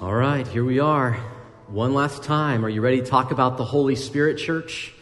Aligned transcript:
All 0.00 0.14
right, 0.14 0.46
here 0.46 0.64
we 0.64 0.80
are. 0.80 1.14
One 1.68 1.94
last 1.94 2.22
time. 2.24 2.64
Are 2.64 2.68
you 2.68 2.80
ready 2.80 3.00
to 3.00 3.06
talk 3.06 3.30
about 3.30 3.56
the 3.56 3.64
Holy 3.64 3.96
Spirit, 3.96 4.38
church? 4.38 4.92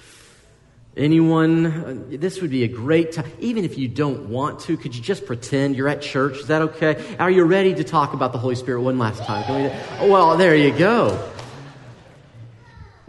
Anyone? 0.96 1.67
uh, 1.67 2.17
This 2.19 2.41
would 2.43 2.51
be 2.51 2.65
a 2.65 2.69
great 2.69 3.13
time. 3.13 3.31
Even 3.41 3.65
if 3.65 3.79
you 3.79 3.89
don't 3.89 4.29
want 4.29 4.61
to, 4.61 4.77
could 4.77 4.95
you 4.95 5.03
just 5.03 5.27
pretend 5.27 5.77
you're 5.77 5.89
at 5.89 6.03
church? 6.03 6.39
Is 6.39 6.47
that 6.49 6.63
okay? 6.63 7.17
Are 7.19 7.31
you 7.31 7.45
ready 7.45 7.75
to 7.75 7.85
talk 7.85 8.13
about 8.13 8.33
the 8.33 8.39
Holy 8.39 8.55
Spirit 8.55 8.83
one 8.83 8.99
last 8.99 9.23
time? 9.25 9.43
We, 9.63 9.71
oh, 10.01 10.10
well, 10.10 10.37
there 10.37 10.54
you 10.54 10.76
go. 10.76 11.31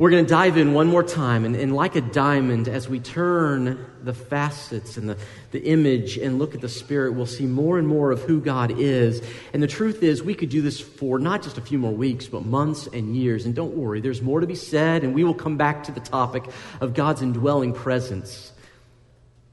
We're 0.03 0.09
going 0.09 0.25
to 0.25 0.29
dive 0.29 0.57
in 0.57 0.73
one 0.73 0.87
more 0.87 1.01
time, 1.01 1.45
and, 1.45 1.55
and 1.55 1.73
like 1.73 1.95
a 1.95 2.01
diamond, 2.01 2.67
as 2.67 2.89
we 2.89 2.99
turn 2.99 3.85
the 4.03 4.13
facets 4.13 4.97
and 4.97 5.07
the, 5.07 5.17
the 5.51 5.63
image 5.63 6.17
and 6.17 6.39
look 6.39 6.53
at 6.53 6.59
the 6.59 6.67
Spirit, 6.67 7.13
we'll 7.13 7.25
see 7.25 7.45
more 7.45 7.79
and 7.79 7.87
more 7.87 8.11
of 8.11 8.21
who 8.23 8.41
God 8.41 8.77
is. 8.77 9.21
And 9.53 9.63
the 9.63 9.67
truth 9.67 10.03
is, 10.03 10.21
we 10.21 10.35
could 10.35 10.49
do 10.49 10.61
this 10.61 10.77
for 10.77 11.19
not 11.19 11.41
just 11.41 11.57
a 11.57 11.61
few 11.61 11.77
more 11.77 11.93
weeks, 11.93 12.27
but 12.27 12.43
months 12.43 12.85
and 12.87 13.15
years. 13.15 13.45
And 13.45 13.55
don't 13.55 13.77
worry, 13.77 14.01
there's 14.01 14.21
more 14.21 14.41
to 14.41 14.45
be 14.45 14.55
said, 14.55 15.05
and 15.05 15.15
we 15.15 15.23
will 15.23 15.33
come 15.33 15.55
back 15.55 15.85
to 15.85 15.93
the 15.93 16.01
topic 16.01 16.43
of 16.81 16.93
God's 16.93 17.21
indwelling 17.21 17.71
presence. 17.71 18.51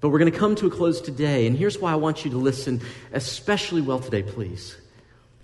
But 0.01 0.09
we're 0.09 0.18
going 0.18 0.32
to 0.32 0.37
come 0.37 0.56
to 0.56 0.66
a 0.66 0.70
close 0.70 1.01
today, 1.01 1.46
and 1.46 1.56
here's 1.56 1.78
why 1.78 1.92
I 1.92 1.95
want 1.95 2.24
you 2.24 2.32
to 2.32 2.38
listen 2.38 2.80
especially 3.12 3.82
well 3.82 4.01
today, 4.01 4.24
please. 4.24 4.76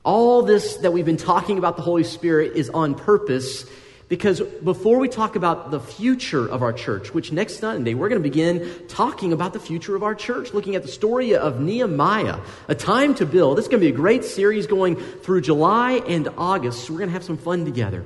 All 0.02 0.42
this 0.42 0.78
that 0.78 0.92
we've 0.92 1.06
been 1.06 1.16
talking 1.16 1.58
about 1.58 1.76
the 1.76 1.82
Holy 1.82 2.02
Spirit 2.02 2.56
is 2.56 2.70
on 2.70 2.96
purpose 2.96 3.66
because 4.08 4.40
before 4.40 4.98
we 4.98 5.08
talk 5.08 5.34
about 5.34 5.72
the 5.72 5.80
future 5.80 6.46
of 6.46 6.62
our 6.62 6.72
church, 6.72 7.12
which 7.12 7.32
next 7.32 7.58
Sunday 7.58 7.94
we're 7.94 8.08
going 8.08 8.22
to 8.22 8.28
begin 8.28 8.86
talking 8.86 9.32
about 9.32 9.52
the 9.52 9.58
future 9.58 9.96
of 9.96 10.04
our 10.04 10.14
church, 10.14 10.54
looking 10.54 10.76
at 10.76 10.82
the 10.82 10.88
story 10.88 11.34
of 11.34 11.60
Nehemiah, 11.60 12.38
a 12.68 12.74
time 12.74 13.16
to 13.16 13.26
build. 13.26 13.58
This 13.58 13.64
is 13.64 13.68
going 13.68 13.80
to 13.80 13.86
be 13.86 13.92
a 13.92 13.96
great 13.96 14.24
series 14.24 14.68
going 14.68 14.94
through 14.94 15.40
July 15.40 16.02
and 16.06 16.28
August, 16.38 16.84
so 16.84 16.92
we're 16.92 17.00
going 17.00 17.08
to 17.08 17.14
have 17.14 17.24
some 17.24 17.36
fun 17.36 17.64
together. 17.64 18.04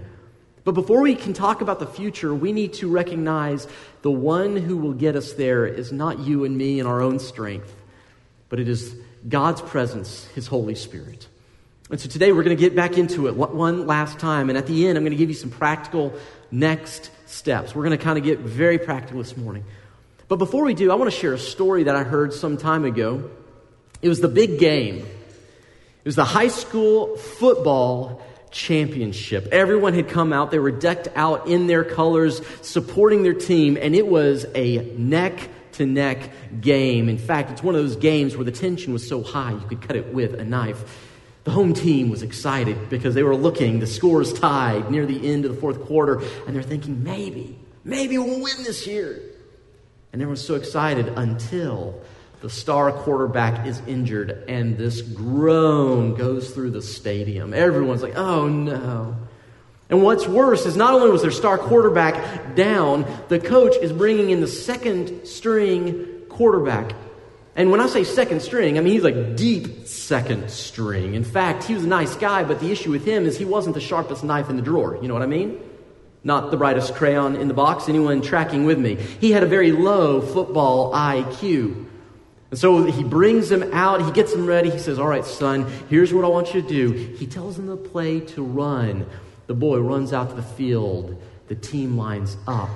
But 0.64 0.72
before 0.72 1.02
we 1.02 1.14
can 1.14 1.34
talk 1.34 1.60
about 1.60 1.80
the 1.80 1.86
future, 1.86 2.34
we 2.34 2.52
need 2.52 2.74
to 2.74 2.88
recognize 2.88 3.66
the 4.02 4.10
one 4.10 4.56
who 4.56 4.78
will 4.78 4.92
get 4.94 5.16
us 5.16 5.34
there 5.34 5.66
is 5.66 5.92
not 5.92 6.20
you 6.20 6.44
and 6.44 6.56
me 6.56 6.80
in 6.80 6.86
our 6.86 7.02
own 7.02 7.18
strength, 7.18 7.74
but 8.48 8.58
it 8.58 8.68
is 8.68 8.94
God's 9.28 9.60
presence, 9.60 10.26
His 10.28 10.46
Holy 10.46 10.74
Spirit. 10.74 11.28
And 11.90 11.98
so 11.98 12.08
today 12.08 12.30
we're 12.30 12.44
going 12.44 12.56
to 12.56 12.60
get 12.60 12.76
back 12.76 12.96
into 12.96 13.26
it 13.26 13.34
one 13.34 13.86
last 13.86 14.20
time. 14.20 14.48
And 14.48 14.56
at 14.56 14.68
the 14.68 14.86
end, 14.86 14.96
I'm 14.96 15.02
going 15.02 15.10
to 15.10 15.16
give 15.16 15.28
you 15.28 15.34
some 15.34 15.50
practical 15.50 16.14
next 16.52 17.10
steps. 17.26 17.74
We're 17.74 17.84
going 17.84 17.98
to 17.98 18.02
kind 18.02 18.16
of 18.16 18.22
get 18.22 18.38
very 18.38 18.78
practical 18.78 19.18
this 19.18 19.36
morning. 19.36 19.64
But 20.28 20.36
before 20.36 20.64
we 20.64 20.74
do, 20.74 20.92
I 20.92 20.94
want 20.94 21.10
to 21.10 21.16
share 21.16 21.32
a 21.32 21.38
story 21.38 21.84
that 21.84 21.96
I 21.96 22.04
heard 22.04 22.32
some 22.32 22.56
time 22.56 22.84
ago. 22.84 23.28
It 24.02 24.08
was 24.08 24.20
the 24.20 24.28
big 24.28 24.60
game, 24.60 24.98
it 24.98 26.04
was 26.04 26.16
the 26.16 26.24
high 26.24 26.48
school 26.48 27.16
football 27.16 28.22
championship. 28.52 29.48
Everyone 29.50 29.92
had 29.92 30.08
come 30.08 30.32
out, 30.32 30.52
they 30.52 30.58
were 30.60 30.70
decked 30.70 31.08
out 31.16 31.48
in 31.48 31.66
their 31.66 31.84
colors, 31.84 32.40
supporting 32.62 33.24
their 33.24 33.34
team, 33.34 33.76
and 33.76 33.94
it 33.94 34.06
was 34.06 34.46
a 34.54 34.78
neck 34.96 35.48
to 35.72 35.86
neck 35.86 36.30
game. 36.60 37.08
In 37.08 37.18
fact, 37.18 37.50
it's 37.50 37.62
one 37.62 37.74
of 37.74 37.82
those 37.82 37.96
games 37.96 38.36
where 38.36 38.44
the 38.44 38.52
tension 38.52 38.92
was 38.92 39.06
so 39.06 39.22
high 39.22 39.52
you 39.52 39.60
could 39.68 39.82
cut 39.82 39.96
it 39.96 40.14
with 40.14 40.34
a 40.34 40.44
knife. 40.44 41.09
The 41.44 41.50
home 41.50 41.72
team 41.72 42.10
was 42.10 42.22
excited 42.22 42.90
because 42.90 43.14
they 43.14 43.22
were 43.22 43.36
looking, 43.36 43.80
the 43.80 43.86
scores 43.86 44.32
tied 44.32 44.90
near 44.90 45.06
the 45.06 45.32
end 45.32 45.44
of 45.44 45.54
the 45.54 45.60
fourth 45.60 45.80
quarter, 45.86 46.20
and 46.46 46.54
they're 46.54 46.62
thinking, 46.62 47.02
maybe, 47.02 47.58
maybe 47.82 48.18
we'll 48.18 48.42
win 48.42 48.62
this 48.64 48.86
year. 48.86 49.20
And 50.12 50.20
everyone's 50.20 50.44
so 50.44 50.56
excited 50.56 51.08
until 51.08 52.00
the 52.40 52.50
star 52.50 52.90
quarterback 52.90 53.66
is 53.66 53.80
injured 53.86 54.44
and 54.48 54.76
this 54.76 55.02
groan 55.02 56.14
goes 56.14 56.50
through 56.50 56.70
the 56.70 56.82
stadium. 56.82 57.52
Everyone's 57.52 58.02
like, 58.02 58.16
oh 58.16 58.48
no. 58.48 59.16
And 59.90 60.02
what's 60.02 60.26
worse 60.26 60.66
is 60.66 60.76
not 60.76 60.94
only 60.94 61.10
was 61.10 61.22
their 61.22 61.30
star 61.30 61.58
quarterback 61.58 62.54
down, 62.54 63.04
the 63.28 63.38
coach 63.38 63.76
is 63.76 63.92
bringing 63.92 64.30
in 64.30 64.40
the 64.40 64.46
second 64.46 65.26
string 65.26 66.06
quarterback. 66.28 66.92
And 67.60 67.70
when 67.70 67.82
I 67.82 67.88
say 67.88 68.04
second 68.04 68.40
string, 68.40 68.78
I 68.78 68.80
mean 68.80 68.94
he's 68.94 69.02
like 69.02 69.36
deep 69.36 69.86
second 69.86 70.50
string. 70.50 71.12
In 71.12 71.24
fact, 71.24 71.64
he 71.64 71.74
was 71.74 71.84
a 71.84 71.88
nice 71.88 72.16
guy, 72.16 72.42
but 72.42 72.58
the 72.58 72.72
issue 72.72 72.90
with 72.90 73.04
him 73.04 73.26
is 73.26 73.36
he 73.36 73.44
wasn't 73.44 73.74
the 73.74 73.82
sharpest 73.82 74.24
knife 74.24 74.48
in 74.48 74.56
the 74.56 74.62
drawer. 74.62 74.98
You 75.02 75.08
know 75.08 75.12
what 75.12 75.22
I 75.22 75.26
mean? 75.26 75.60
Not 76.24 76.50
the 76.50 76.56
brightest 76.56 76.94
crayon 76.94 77.36
in 77.36 77.48
the 77.48 77.54
box. 77.54 77.86
Anyone 77.86 78.22
tracking 78.22 78.64
with 78.64 78.78
me? 78.78 78.94
He 78.94 79.30
had 79.30 79.42
a 79.42 79.46
very 79.46 79.72
low 79.72 80.22
football 80.22 80.94
IQ. 80.94 81.84
And 82.50 82.58
so 82.58 82.84
he 82.84 83.04
brings 83.04 83.52
him 83.52 83.74
out, 83.74 84.06
he 84.06 84.10
gets 84.12 84.32
him 84.32 84.46
ready. 84.46 84.70
He 84.70 84.78
says, 84.78 84.98
All 84.98 85.08
right, 85.08 85.26
son, 85.26 85.70
here's 85.90 86.14
what 86.14 86.24
I 86.24 86.28
want 86.28 86.54
you 86.54 86.62
to 86.62 86.66
do. 86.66 86.92
He 86.92 87.26
tells 87.26 87.58
him 87.58 87.66
the 87.66 87.76
play 87.76 88.20
to 88.20 88.42
run. 88.42 89.04
The 89.48 89.54
boy 89.54 89.80
runs 89.80 90.14
out 90.14 90.30
to 90.30 90.34
the 90.34 90.42
field. 90.42 91.22
The 91.48 91.56
team 91.56 91.98
lines 91.98 92.38
up. 92.46 92.70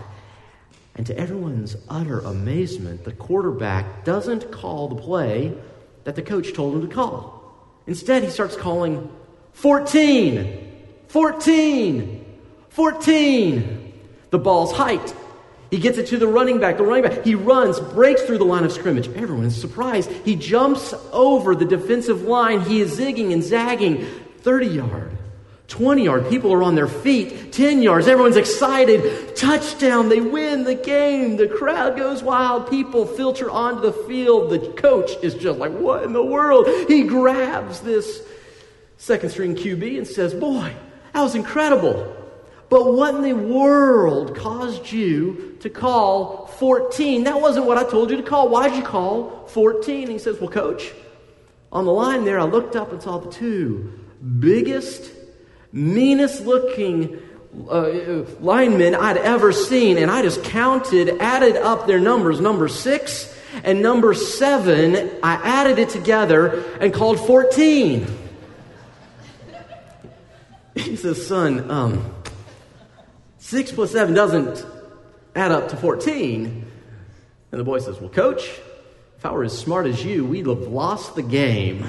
And 0.97 1.07
to 1.07 1.19
everyone's 1.19 1.77
utter 1.89 2.21
amazement, 2.21 3.05
the 3.05 3.13
quarterback 3.13 4.05
doesn't 4.05 4.53
call 4.53 4.89
the 4.89 4.97
play 4.97 5.57
that 6.05 6.15
the 6.15 6.23
coach 6.23 6.53
told 6.53 6.75
him 6.77 6.89
to 6.89 6.95
call. 6.95 7.43
Instead, 7.87 8.23
he 8.23 8.31
starts 8.31 8.57
calling 8.57 9.11
14, 9.55 10.73
14, 11.09 12.39
14. 12.69 13.93
The 14.31 14.39
ball's 14.39 14.73
height. 14.73 15.15
He 15.71 15.79
gets 15.79 15.99
it 15.99 16.07
to 16.09 16.19
the 16.19 16.27
running 16.29 16.61
back. 16.61 16.77
The 16.77 16.85
running 16.85 17.03
back, 17.03 17.25
he 17.25 17.35
runs, 17.35 17.81
breaks 17.81 18.23
through 18.23 18.39
the 18.39 18.45
line 18.45 18.65
of 18.65 18.73
scrimmage. 18.73 19.09
Everyone 19.09 19.45
is 19.45 19.61
surprised. 19.61 20.11
He 20.25 20.37
jumps 20.37 20.95
over 21.13 21.55
the 21.57 21.65
defensive 21.65 22.23
line. 22.23 22.61
He 22.61 22.81
is 22.81 22.99
zigging 22.99 23.33
and 23.33 23.43
zagging 23.43 24.07
30 24.43 24.67
yard. 24.67 25.19
20 25.69 26.05
yard, 26.05 26.29
people 26.29 26.53
are 26.53 26.63
on 26.63 26.75
their 26.75 26.87
feet. 26.87 27.53
10 27.53 27.83
yards, 27.83 28.07
everyone's 28.07 28.37
excited. 28.37 29.35
Touchdown, 29.35 30.09
they 30.09 30.21
win 30.21 30.65
the 30.65 30.75
game. 30.75 31.37
The 31.37 31.49
crowd 31.49 31.97
goes 31.97 32.23
wild. 32.23 32.69
People 32.69 33.07
filter 33.07 33.51
onto 33.51 33.81
the 33.81 33.93
field. 33.93 34.51
The 34.51 34.59
coach 34.75 35.13
is 35.23 35.35
just 35.35 35.59
like, 35.59 35.73
What 35.73 36.05
in 36.05 36.13
the 36.13 36.25
world? 36.25 36.69
He 36.89 37.05
grabs 37.05 37.81
this 37.81 38.23
second 38.99 39.31
string 39.31 39.55
QB 39.57 39.99
and 39.99 40.07
says, 40.07 40.35
Boy, 40.35 40.75
that 41.13 41.23
was 41.23 41.35
incredible. 41.35 42.15
But 42.69 42.93
what 42.93 43.15
in 43.15 43.23
the 43.23 43.35
world 43.35 44.37
caused 44.37 44.93
you 44.93 45.57
to 45.61 45.71
call 45.71 46.47
14? 46.59 47.25
That 47.25 47.41
wasn't 47.41 47.67
what 47.67 47.79
I 47.79 47.85
told 47.85 48.11
you 48.11 48.17
to 48.17 48.23
call. 48.23 48.49
Why'd 48.49 48.75
you 48.75 48.83
call 48.83 49.47
14? 49.49 50.03
And 50.03 50.13
he 50.13 50.19
says, 50.19 50.39
Well, 50.41 50.51
coach, 50.51 50.93
on 51.73 51.87
the 51.87 51.93
line 51.93 52.25
there, 52.25 52.39
I 52.39 52.45
looked 52.45 52.77
up 52.77 52.93
and 52.93 53.03
saw 53.03 53.19
the 53.19 53.31
two 53.31 53.93
biggest 54.39 55.11
meanest 55.75 56.47
looking 56.47 57.21
uh, 57.69 58.25
linemen 58.41 58.95
I'd 58.95 59.17
ever 59.17 59.53
seen, 59.53 59.99
and 59.99 60.11
I 60.11 60.23
just 60.23 60.43
counted, 60.45 61.21
added 61.21 61.57
up 61.57 61.87
their 61.87 62.01
numbers, 62.01 62.41
number 62.41 62.69
six 62.69 63.33
and 63.63 63.83
number 63.83 64.15
seven. 64.15 65.11
I 65.23 65.35
added 65.35 65.79
it 65.79 65.91
together 65.91 66.65
and 66.81 66.93
called 66.93 67.21
14. 67.21 68.07
He 70.77 70.97
says, 70.97 71.25
son, 71.25 71.71
um, 71.71 72.13
six 73.39 73.71
plus 73.71 73.93
seven 73.93 74.13
doesn't 74.13 74.67
add 75.37 75.53
up 75.53 75.69
to 75.69 75.77
14. 75.77 76.71
And 77.53 77.61
the 77.61 77.63
boy 77.63 77.79
says, 77.79 78.01
well, 78.01 78.11
coach, 78.11 78.43
if 79.17 79.25
I 79.25 79.31
were 79.31 79.45
as 79.45 79.57
smart 79.57 79.87
as 79.87 80.05
you, 80.05 80.25
we'd 80.25 80.49
have 80.49 80.67
lost 80.67 81.15
the 81.15 81.23
game. 81.23 81.87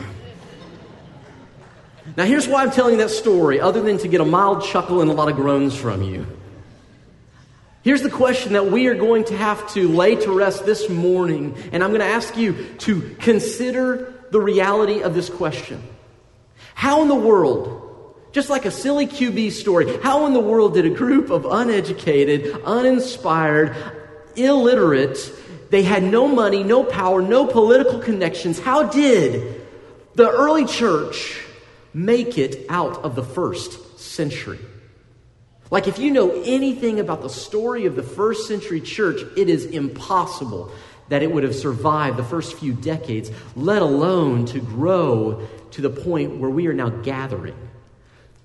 Now, 2.16 2.26
here's 2.26 2.48
why 2.48 2.62
I'm 2.62 2.72
telling 2.72 2.98
that 3.00 3.10
story, 3.10 3.60
other 3.60 3.82
than 3.82 3.98
to 4.00 4.08
get 4.08 4.22
a 4.22 4.26
mild 4.26 4.64
chuckle 4.64 5.02
and 5.02 5.10
a 5.10 5.14
lot 5.14 5.28
of 5.28 5.36
groans 5.36 5.76
from 5.76 6.04
you. 6.04 6.28
Here's 7.82 8.02
the 8.02 8.10
question 8.10 8.54
that 8.54 8.68
we 8.72 8.88
are 8.88 8.96
going 8.96 9.26
to 9.26 9.38
have 9.38 9.72
to 9.74 9.88
lay 9.88 10.16
to 10.16 10.32
rest 10.32 10.66
this 10.66 10.90
morning, 10.90 11.56
and 11.72 11.84
I'm 11.84 11.90
going 11.90 12.02
to 12.02 12.08
ask 12.08 12.38
you 12.38 12.66
to 12.80 13.16
consider 13.20 14.14
the 14.32 14.40
reality 14.40 15.02
of 15.02 15.14
this 15.14 15.30
question. 15.30 15.82
How 16.74 17.02
in 17.02 17.08
the 17.08 17.16
world, 17.16 18.16
just 18.32 18.50
like 18.50 18.66
a 18.66 18.72
silly 18.72 19.08
QB 19.08 19.52
story, 19.52 19.98
how 20.02 20.26
in 20.26 20.34
the 20.34 20.40
world 20.40 20.74
did 20.74 20.86
a 20.86 20.90
group 20.90 21.30
of 21.30 21.46
uneducated, 21.46 22.62
uninspired, 22.66 23.76
illiterate, 24.36 25.32
they 25.72 25.84
had 25.84 26.04
no 26.04 26.28
money, 26.28 26.64
no 26.64 26.84
power, 26.84 27.22
no 27.22 27.48
political 27.48 28.00
connections, 28.00 28.60
how 28.60 28.84
did 28.84 29.62
the 30.16 30.30
early 30.30 30.66
church 30.66 31.45
make 31.96 32.38
it 32.38 32.66
out 32.68 32.98
of 33.06 33.16
the 33.16 33.24
first 33.24 33.98
century. 33.98 34.60
Like, 35.72 35.88
if 35.88 35.98
you 35.98 36.12
know 36.12 36.30
anything 36.44 37.00
about 37.00 37.22
the 37.22 37.30
story 37.30 37.86
of 37.86 37.96
the 37.96 38.04
first 38.04 38.50
century 38.50 38.82
church, 38.82 39.22
it 39.38 39.50
is 39.50 39.66
impossible 39.66 40.72
that 41.08 41.24
it 41.24 41.32
would 41.32 41.44
have 41.44 41.56
survived 41.56 42.18
the 42.18 42.24
first 42.24 42.58
few 42.58 42.74
decades, 42.74 43.32
let 43.56 43.82
alone 43.82 44.46
to 44.48 44.60
grow 44.60 45.48
to 45.72 45.82
the 45.82 45.90
point 45.90 46.38
where 46.38 46.50
we 46.50 46.68
are 46.68 46.74
now 46.74 46.90
gathering 46.90 47.56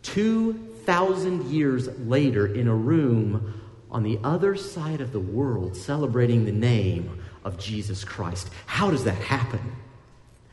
2,000 0.03 1.51
years 1.51 1.89
later 1.99 2.47
in 2.47 2.69
a 2.69 2.75
room 2.75 3.61
on 3.91 4.05
the 4.05 4.19
other 4.23 4.57
side 4.57 5.01
of 5.01 5.13
the 5.13 5.21
world 5.21 5.77
celebrating 5.77 6.45
the 6.45 6.53
name 6.53 7.21
of 7.45 7.59
Jesus 7.59 8.05
Christ. 8.05 8.49
How 8.67 8.91
does 8.91 9.05
that 9.05 9.17
happen? 9.17 9.61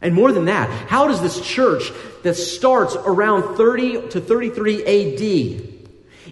And 0.02 0.14
more 0.14 0.32
than 0.32 0.46
that, 0.46 0.70
how 0.88 1.08
does 1.08 1.22
this 1.22 1.42
church 1.42 1.92
that 2.24 2.36
starts 2.36 2.96
around 2.96 3.56
30 3.56 4.10
to 4.10 4.22
33 4.22 4.84
AD, 4.84 5.22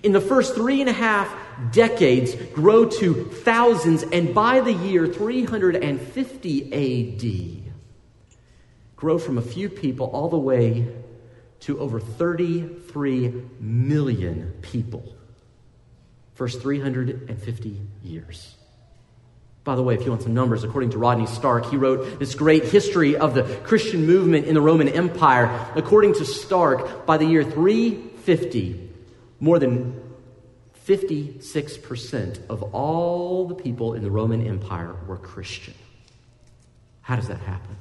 in 0.04 0.12
the 0.12 0.22
first 0.22 0.56
three 0.56 0.82
and 0.82 0.90
a 0.90 0.94
half 0.94 1.34
decades, 1.72 2.36
grow 2.54 2.86
to 2.86 3.26
thousands, 3.26 4.04
and 4.04 4.36
by 4.36 4.60
the 4.60 4.74
year 4.74 5.08
350 5.08 7.66
AD, 7.66 7.74
grow 8.96 9.18
from 9.18 9.38
a 9.38 9.42
few 9.42 9.70
people 9.70 10.08
all 10.08 10.30
the 10.30 10.38
way 10.38 10.88
to 11.62 11.80
over 11.80 12.00
33 12.00 13.46
million 13.60 14.54
people? 14.62 15.16
First 16.36 16.62
350 16.62 17.82
years. 18.04 18.56
By 19.66 19.76
the 19.76 19.82
way, 19.82 19.96
if 19.96 20.06
you 20.06 20.12
want 20.12 20.22
some 20.22 20.36
numbers, 20.36 20.64
according 20.64 20.92
to 20.92 21.00
Rodney 21.00 21.26
Stark, 21.26 21.66
he 21.72 21.76
wrote 21.76 22.20
this 22.20 22.36
great 22.36 22.66
history 22.66 23.18
of 23.18 23.34
the 23.34 23.44
Christian 23.64 24.06
movement 24.06 24.46
in 24.46 24.54
the 24.54 24.62
Roman 24.62 24.88
Empire. 24.88 25.72
According 25.76 26.14
to 26.14 26.26
Stark, 26.26 27.08
by 27.08 27.18
the 27.18 27.26
year 27.26 27.44
350, 27.44 28.92
more 29.40 29.58
than 29.58 30.00
56% 30.88 32.48
of 32.48 32.62
all 32.76 33.48
the 33.48 33.56
people 33.56 33.96
in 33.96 34.04
the 34.04 34.12
Roman 34.12 34.46
Empire 34.46 34.96
were 35.08 35.18
Christian. 35.18 35.74
How 37.02 37.16
does 37.16 37.28
that 37.28 37.40
happen? 37.40 37.76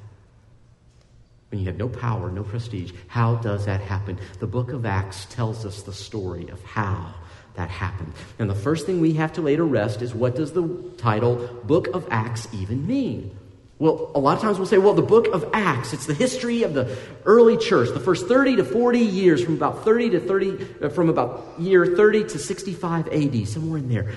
When 1.51 1.61
you 1.61 1.67
have 1.67 1.77
no 1.77 1.91
power, 1.91 2.31
no 2.31 2.45
prestige, 2.45 2.93
how 3.09 3.35
does 3.35 3.67
that 3.67 3.83
happen? 3.83 4.19
The 4.41 4.47
book 4.47 4.73
of 4.73 4.87
Acts 4.87 5.27
tells 5.27 5.67
us 5.67 5.83
the 5.83 5.93
story 5.93 6.49
of 6.49 6.65
how 6.65 7.15
that 7.55 7.71
happened. 7.71 8.13
And 8.39 8.51
the 8.51 8.55
first 8.55 8.87
thing 8.87 9.01
we 9.01 9.15
have 9.15 9.33
to 9.35 9.43
lay 9.43 9.57
to 9.57 9.65
rest 9.65 10.03
is 10.03 10.15
what 10.15 10.35
does 10.35 10.53
the 10.53 10.69
title 10.99 11.49
Book 11.65 11.89
of 11.89 12.07
Acts 12.11 12.49
even 12.53 12.87
mean? 12.87 13.37
Well, 13.79 14.13
a 14.15 14.21
lot 14.21 14.37
of 14.37 14.43
times 14.43 14.59
we'll 14.59 14.69
say, 14.69 14.79
well, 14.79 14.95
the 14.95 15.03
book 15.03 15.27
of 15.29 15.51
Acts, 15.53 15.93
it's 15.93 16.07
the 16.07 16.15
history 16.15 16.63
of 16.63 16.75
the 16.75 16.97
early 17.25 17.57
church, 17.57 17.91
the 17.91 18.01
first 18.01 18.27
30 18.27 18.57
to 18.57 18.65
40 18.65 18.99
years, 18.99 19.43
from 19.43 19.55
about 19.55 19.85
30 19.85 20.11
to 20.11 20.21
30, 20.21 20.67
uh, 20.83 20.89
from 20.91 21.09
about 21.09 21.55
year 21.59 21.85
30 21.85 22.25
to 22.25 22.39
65 22.39 23.09
AD, 23.09 23.49
somewhere 23.49 23.79
in 23.79 23.89
there. 23.89 24.13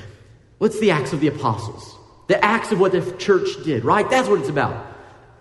What's 0.59 0.79
the 0.79 0.91
Acts 0.91 1.11
of 1.11 1.21
the 1.21 1.27
Apostles? 1.27 1.95
The 2.27 2.43
acts 2.43 2.71
of 2.71 2.79
what 2.79 2.91
the 2.91 3.11
church 3.17 3.47
did, 3.63 3.85
right? 3.85 4.07
That's 4.09 4.27
what 4.27 4.41
it's 4.41 4.49
about. 4.49 4.85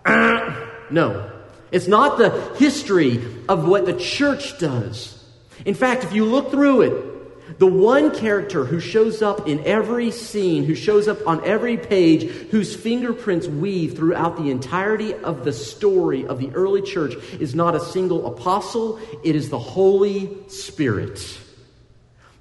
no. 0.91 1.31
It's 1.71 1.87
not 1.87 2.17
the 2.17 2.55
history 2.55 3.23
of 3.49 3.67
what 3.67 3.85
the 3.85 3.93
church 3.93 4.57
does. 4.57 5.21
In 5.65 5.73
fact, 5.73 6.05
if 6.05 6.13
you 6.13 6.23
look 6.23 6.49
through 6.49 6.81
it, 6.81 7.16
the 7.57 7.67
one 7.67 8.13
character 8.13 8.65
who 8.65 8.79
shows 8.79 9.21
up 9.21 9.47
in 9.47 9.65
every 9.65 10.11
scene, 10.11 10.65
who 10.65 10.75
shows 10.75 11.07
up 11.07 11.25
on 11.25 11.43
every 11.45 11.77
page, 11.77 12.23
whose 12.51 12.75
fingerprints 12.75 13.47
weave 13.47 13.95
throughout 13.95 14.37
the 14.37 14.51
entirety 14.51 15.13
of 15.13 15.45
the 15.45 15.53
story 15.53 16.25
of 16.25 16.39
the 16.39 16.51
early 16.51 16.81
church 16.81 17.15
is 17.39 17.55
not 17.55 17.75
a 17.75 17.79
single 17.79 18.27
apostle, 18.27 18.99
it 19.23 19.35
is 19.35 19.49
the 19.49 19.59
Holy 19.59 20.37
Spirit. 20.49 21.39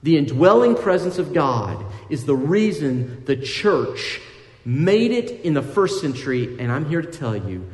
The 0.03 0.19
indwelling 0.19 0.75
presence 0.75 1.19
of 1.19 1.32
God 1.32 1.85
is 2.11 2.26
the 2.26 2.37
reason 2.37 3.25
the 3.25 3.37
church 3.37 4.20
made 4.64 5.12
it 5.12 5.43
in 5.43 5.55
the 5.55 5.62
first 5.62 6.00
century, 6.00 6.59
and 6.59 6.70
I'm 6.70 6.88
here 6.88 7.02
to 7.02 7.11
tell 7.11 7.37
you, 7.37 7.64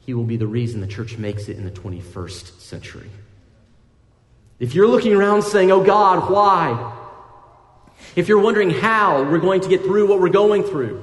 He 0.00 0.12
will 0.12 0.24
be 0.24 0.36
the 0.36 0.46
reason 0.46 0.80
the 0.80 0.86
church 0.86 1.16
makes 1.16 1.48
it 1.48 1.56
in 1.56 1.64
the 1.64 1.70
21st 1.70 2.60
century. 2.60 3.08
If 4.64 4.74
you're 4.74 4.88
looking 4.88 5.12
around 5.12 5.42
saying, 5.42 5.70
Oh 5.70 5.84
God, 5.84 6.30
why? 6.30 6.94
If 8.16 8.28
you're 8.28 8.40
wondering 8.40 8.70
how 8.70 9.22
we're 9.22 9.38
going 9.38 9.60
to 9.60 9.68
get 9.68 9.82
through 9.82 10.08
what 10.08 10.20
we're 10.20 10.30
going 10.30 10.62
through, 10.62 11.02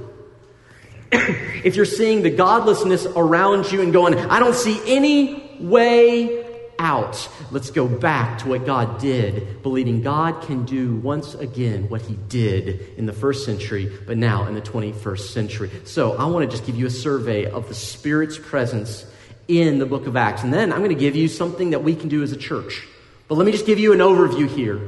if 1.11 1.75
you're 1.75 1.85
seeing 1.85 2.23
the 2.23 2.31
godlessness 2.31 3.05
around 3.05 3.71
you 3.71 3.83
and 3.83 3.93
going, 3.93 4.15
I 4.17 4.39
don't 4.39 4.55
see 4.55 4.81
any 4.87 5.59
way 5.59 6.43
out, 6.79 7.29
let's 7.51 7.69
go 7.69 7.87
back 7.87 8.39
to 8.39 8.49
what 8.49 8.65
God 8.65 8.99
did, 8.99 9.61
believing 9.61 10.01
God 10.01 10.41
can 10.41 10.65
do 10.65 10.95
once 10.95 11.35
again 11.35 11.87
what 11.87 12.01
he 12.01 12.15
did 12.29 12.97
in 12.97 13.05
the 13.05 13.13
first 13.13 13.45
century, 13.45 13.95
but 14.07 14.17
now 14.17 14.47
in 14.47 14.55
the 14.55 14.61
21st 14.61 15.19
century. 15.19 15.69
So 15.83 16.17
I 16.17 16.25
want 16.25 16.49
to 16.49 16.57
just 16.57 16.65
give 16.65 16.75
you 16.75 16.87
a 16.87 16.89
survey 16.89 17.45
of 17.45 17.67
the 17.67 17.75
Spirit's 17.75 18.39
presence 18.39 19.05
in 19.47 19.77
the 19.77 19.85
book 19.85 20.07
of 20.07 20.15
Acts. 20.15 20.41
And 20.41 20.51
then 20.51 20.73
I'm 20.73 20.79
going 20.79 20.89
to 20.89 20.95
give 20.95 21.15
you 21.15 21.27
something 21.27 21.69
that 21.69 21.83
we 21.83 21.95
can 21.95 22.09
do 22.09 22.23
as 22.23 22.31
a 22.31 22.37
church. 22.37 22.87
But 23.31 23.37
let 23.37 23.45
me 23.45 23.53
just 23.53 23.65
give 23.65 23.79
you 23.79 23.93
an 23.93 23.99
overview 23.99 24.45
here. 24.45 24.81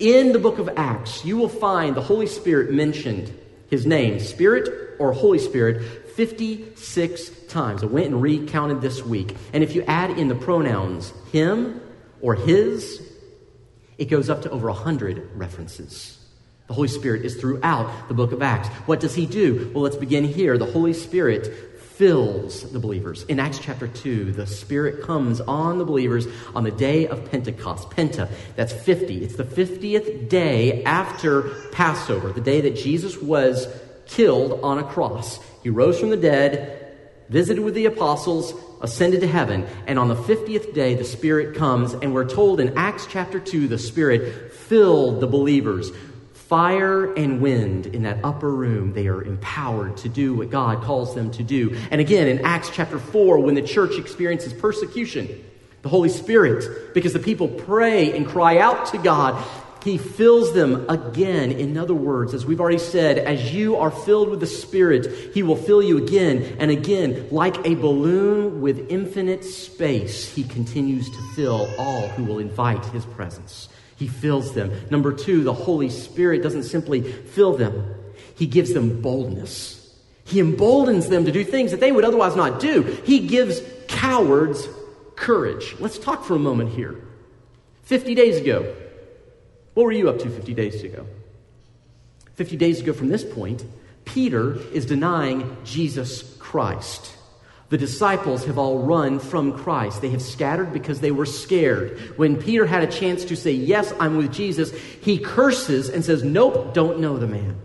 In 0.00 0.32
the 0.32 0.40
book 0.40 0.58
of 0.58 0.68
Acts, 0.76 1.24
you 1.24 1.36
will 1.36 1.48
find 1.48 1.94
the 1.94 2.00
Holy 2.00 2.26
Spirit 2.26 2.72
mentioned, 2.72 3.32
his 3.70 3.86
name, 3.86 4.18
Spirit 4.18 4.96
or 4.98 5.12
Holy 5.12 5.38
Spirit, 5.38 6.08
56 6.16 7.30
times. 7.46 7.84
I 7.84 7.86
went 7.86 8.06
and 8.06 8.20
recounted 8.20 8.80
this 8.80 9.04
week. 9.04 9.36
And 9.52 9.62
if 9.62 9.76
you 9.76 9.84
add 9.84 10.10
in 10.18 10.26
the 10.26 10.34
pronouns 10.34 11.12
him 11.30 11.80
or 12.20 12.34
his, 12.34 13.00
it 13.96 14.06
goes 14.06 14.28
up 14.28 14.42
to 14.42 14.50
over 14.50 14.66
100 14.66 15.36
references. 15.36 16.18
The 16.66 16.74
Holy 16.74 16.88
Spirit 16.88 17.24
is 17.24 17.36
throughout 17.36 18.08
the 18.08 18.14
book 18.14 18.32
of 18.32 18.42
Acts. 18.42 18.66
What 18.86 18.98
does 18.98 19.14
he 19.14 19.24
do? 19.24 19.70
Well, 19.72 19.84
let's 19.84 19.94
begin 19.94 20.24
here. 20.24 20.58
The 20.58 20.66
Holy 20.66 20.94
Spirit 20.94 21.67
fills 21.98 22.62
the 22.70 22.78
believers. 22.78 23.24
In 23.24 23.40
Acts 23.40 23.58
chapter 23.58 23.88
2, 23.88 24.30
the 24.30 24.46
Spirit 24.46 25.02
comes 25.02 25.40
on 25.40 25.78
the 25.78 25.84
believers 25.84 26.28
on 26.54 26.62
the 26.62 26.70
day 26.70 27.08
of 27.08 27.28
Pentecost. 27.28 27.90
Penta, 27.90 28.30
that's 28.54 28.72
50. 28.72 29.24
It's 29.24 29.34
the 29.34 29.42
50th 29.42 30.28
day 30.28 30.84
after 30.84 31.42
Passover, 31.72 32.32
the 32.32 32.40
day 32.40 32.60
that 32.60 32.76
Jesus 32.76 33.20
was 33.20 33.66
killed 34.06 34.60
on 34.62 34.78
a 34.78 34.84
cross. 34.84 35.40
He 35.64 35.70
rose 35.70 35.98
from 35.98 36.10
the 36.10 36.16
dead, 36.16 36.94
visited 37.30 37.64
with 37.64 37.74
the 37.74 37.86
apostles, 37.86 38.54
ascended 38.80 39.20
to 39.22 39.26
heaven, 39.26 39.66
and 39.88 39.98
on 39.98 40.06
the 40.06 40.14
50th 40.14 40.72
day, 40.72 40.94
the 40.94 41.02
Spirit 41.02 41.56
comes, 41.56 41.94
and 41.94 42.14
we're 42.14 42.28
told 42.28 42.60
in 42.60 42.78
Acts 42.78 43.08
chapter 43.10 43.40
2, 43.40 43.66
the 43.66 43.76
Spirit 43.76 44.52
filled 44.52 45.20
the 45.20 45.26
believers 45.26 45.90
fire 46.48 47.12
and 47.12 47.42
wind 47.42 47.86
in 47.86 48.04
that 48.04 48.18
upper 48.24 48.50
room, 48.50 48.94
they 48.94 49.06
are 49.06 49.22
empowered 49.22 49.98
to 49.98 50.08
do 50.08 50.34
what 50.34 50.48
God 50.48 50.82
calls 50.82 51.14
them 51.14 51.30
to 51.32 51.42
do. 51.42 51.76
And 51.90 52.00
again, 52.00 52.26
in 52.26 52.42
Acts 52.42 52.70
chapter 52.72 52.98
4, 52.98 53.38
when 53.40 53.54
the 53.54 53.62
church 53.62 53.98
experiences 53.98 54.54
persecution, 54.54 55.44
the 55.82 55.90
Holy 55.90 56.08
Spirit, 56.08 56.94
because 56.94 57.12
the 57.12 57.18
people 57.18 57.48
pray 57.48 58.16
and 58.16 58.26
cry 58.26 58.58
out 58.58 58.86
to 58.86 58.98
God, 58.98 59.44
He 59.84 59.98
fills 59.98 60.54
them 60.54 60.88
again. 60.88 61.52
In 61.52 61.76
other 61.76 61.94
words, 61.94 62.32
as 62.32 62.46
we've 62.46 62.60
already 62.60 62.78
said, 62.78 63.18
as 63.18 63.52
you 63.52 63.76
are 63.76 63.90
filled 63.90 64.30
with 64.30 64.40
the 64.40 64.46
Spirit, 64.46 65.34
He 65.34 65.42
will 65.42 65.56
fill 65.56 65.82
you 65.82 65.98
again 65.98 66.56
and 66.58 66.70
again. 66.70 67.28
Like 67.30 67.58
a 67.66 67.74
balloon 67.74 68.62
with 68.62 68.90
infinite 68.90 69.44
space, 69.44 70.34
He 70.34 70.44
continues 70.44 71.10
to 71.10 71.18
fill 71.36 71.68
all 71.78 72.08
who 72.08 72.24
will 72.24 72.38
invite 72.38 72.86
His 72.86 73.04
presence. 73.04 73.68
He 73.98 74.06
fills 74.06 74.54
them. 74.54 74.70
Number 74.90 75.12
two, 75.12 75.42
the 75.42 75.52
Holy 75.52 75.90
Spirit 75.90 76.42
doesn't 76.42 76.62
simply 76.64 77.02
fill 77.02 77.56
them, 77.56 77.94
He 78.36 78.46
gives 78.46 78.72
them 78.72 79.02
boldness. 79.02 79.74
He 80.24 80.40
emboldens 80.40 81.08
them 81.08 81.24
to 81.24 81.32
do 81.32 81.42
things 81.42 81.70
that 81.70 81.80
they 81.80 81.90
would 81.90 82.04
otherwise 82.04 82.36
not 82.36 82.60
do. 82.60 82.82
He 82.82 83.26
gives 83.26 83.62
cowards 83.88 84.68
courage. 85.16 85.74
Let's 85.80 85.98
talk 85.98 86.24
for 86.24 86.34
a 86.34 86.38
moment 86.38 86.70
here. 86.70 87.02
50 87.84 88.14
days 88.14 88.36
ago, 88.36 88.74
what 89.72 89.84
were 89.84 89.92
you 89.92 90.10
up 90.10 90.18
to 90.18 90.28
50 90.28 90.52
days 90.52 90.84
ago? 90.84 91.06
50 92.34 92.56
days 92.56 92.80
ago 92.80 92.92
from 92.92 93.08
this 93.08 93.24
point, 93.24 93.64
Peter 94.04 94.56
is 94.72 94.84
denying 94.84 95.56
Jesus 95.64 96.36
Christ. 96.38 97.14
The 97.70 97.78
disciples 97.78 98.46
have 98.46 98.56
all 98.56 98.78
run 98.78 99.18
from 99.18 99.52
Christ. 99.58 100.00
They 100.00 100.08
have 100.10 100.22
scattered 100.22 100.72
because 100.72 101.00
they 101.00 101.10
were 101.10 101.26
scared. 101.26 101.98
When 102.16 102.36
Peter 102.36 102.66
had 102.66 102.82
a 102.82 102.86
chance 102.86 103.26
to 103.26 103.36
say, 103.36 103.52
Yes, 103.52 103.92
I'm 104.00 104.16
with 104.16 104.32
Jesus, 104.32 104.72
he 105.02 105.18
curses 105.18 105.90
and 105.90 106.04
says, 106.04 106.24
Nope, 106.24 106.72
don't 106.72 107.00
know 107.00 107.18
the 107.18 107.26
man. 107.26 107.60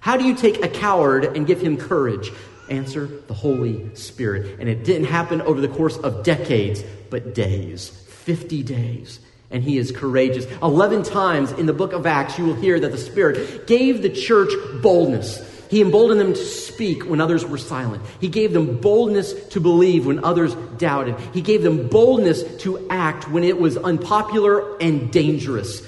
How 0.00 0.16
do 0.16 0.24
you 0.24 0.34
take 0.34 0.64
a 0.64 0.68
coward 0.68 1.24
and 1.24 1.46
give 1.46 1.60
him 1.60 1.76
courage? 1.76 2.32
Answer 2.70 3.06
the 3.06 3.34
Holy 3.34 3.94
Spirit. 3.94 4.58
And 4.58 4.68
it 4.68 4.84
didn't 4.84 5.06
happen 5.06 5.42
over 5.42 5.60
the 5.60 5.68
course 5.68 5.98
of 5.98 6.22
decades, 6.22 6.82
but 7.10 7.34
days 7.34 7.88
50 7.88 8.62
days. 8.62 9.20
And 9.50 9.62
he 9.62 9.78
is 9.78 9.92
courageous. 9.92 10.46
11 10.62 11.04
times 11.04 11.52
in 11.52 11.66
the 11.66 11.72
book 11.72 11.92
of 11.92 12.06
Acts, 12.06 12.38
you 12.38 12.46
will 12.46 12.54
hear 12.54 12.80
that 12.80 12.90
the 12.90 12.98
Spirit 12.98 13.66
gave 13.66 14.02
the 14.02 14.08
church 14.08 14.50
boldness. 14.82 15.38
He 15.68 15.80
emboldened 15.80 16.20
them 16.20 16.34
to 16.34 16.44
speak 16.44 17.04
when 17.04 17.20
others 17.20 17.44
were 17.44 17.58
silent. 17.58 18.02
He 18.20 18.28
gave 18.28 18.52
them 18.52 18.78
boldness 18.78 19.48
to 19.48 19.60
believe 19.60 20.06
when 20.06 20.24
others 20.24 20.54
doubted. 20.78 21.18
He 21.32 21.40
gave 21.40 21.62
them 21.62 21.88
boldness 21.88 22.42
to 22.62 22.86
act 22.88 23.28
when 23.30 23.44
it 23.44 23.58
was 23.58 23.76
unpopular 23.76 24.78
and 24.80 25.10
dangerous. 25.10 25.82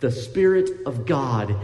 The 0.00 0.10
Spirit 0.10 0.70
of 0.86 1.06
God 1.06 1.56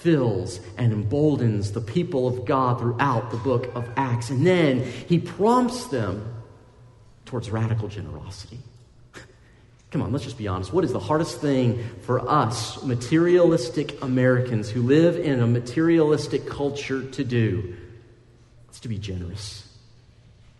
fills 0.00 0.60
and 0.76 0.92
emboldens 0.92 1.72
the 1.72 1.80
people 1.80 2.26
of 2.26 2.44
God 2.44 2.80
throughout 2.80 3.30
the 3.30 3.36
book 3.36 3.70
of 3.74 3.88
Acts. 3.96 4.30
And 4.30 4.46
then 4.46 4.84
he 4.84 5.18
prompts 5.18 5.86
them 5.86 6.34
towards 7.24 7.50
radical 7.50 7.88
generosity. 7.88 8.58
Come 9.92 10.00
on, 10.00 10.10
let's 10.10 10.24
just 10.24 10.38
be 10.38 10.48
honest. 10.48 10.72
What 10.72 10.84
is 10.84 10.92
the 10.92 10.98
hardest 10.98 11.42
thing 11.42 11.84
for 12.00 12.26
us, 12.26 12.82
materialistic 12.82 14.02
Americans 14.02 14.70
who 14.70 14.80
live 14.80 15.18
in 15.18 15.40
a 15.40 15.46
materialistic 15.46 16.46
culture, 16.46 17.02
to 17.10 17.22
do? 17.22 17.76
It's 18.70 18.80
to 18.80 18.88
be 18.88 18.98
generous. 18.98 19.68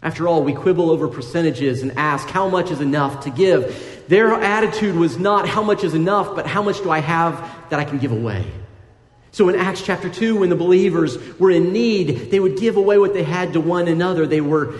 After 0.03 0.29
all, 0.29 0.43
we 0.43 0.53
quibble 0.53 0.91
over 0.91 1.09
percentages 1.09 1.81
and 1.81 1.97
ask 1.97 2.29
how 2.29 2.51
much 2.51 2.71
is 2.71 2.83
enough 2.83 3.25
to 3.25 3.31
give. 3.31 4.05
Their 4.09 4.35
attitude 4.35 4.97
was 4.97 5.19
not 5.19 5.49
how 5.49 5.63
much 5.63 5.83
is 5.83 5.95
enough, 5.95 6.35
but 6.35 6.47
how 6.47 6.63
much 6.63 6.83
do 6.83 6.91
I 6.91 6.99
have 6.99 7.51
that 7.71 7.81
I 7.81 7.85
can 7.85 7.99
give 7.99 8.13
away. 8.13 8.45
So 9.31 9.49
in 9.49 9.57
Acts 9.57 9.81
chapter 9.81 10.11
2, 10.11 10.41
when 10.41 10.51
the 10.51 10.57
believers 10.57 11.17
were 11.39 11.51
in 11.51 11.73
need, 11.73 12.31
they 12.31 12.39
would 12.39 12.59
give 12.59 12.77
away 12.77 12.99
what 12.99 13.15
they 13.15 13.23
had 13.23 13.55
to 13.55 13.61
one 13.61 13.89
another. 13.89 14.27
They 14.27 14.43
were 14.43 14.75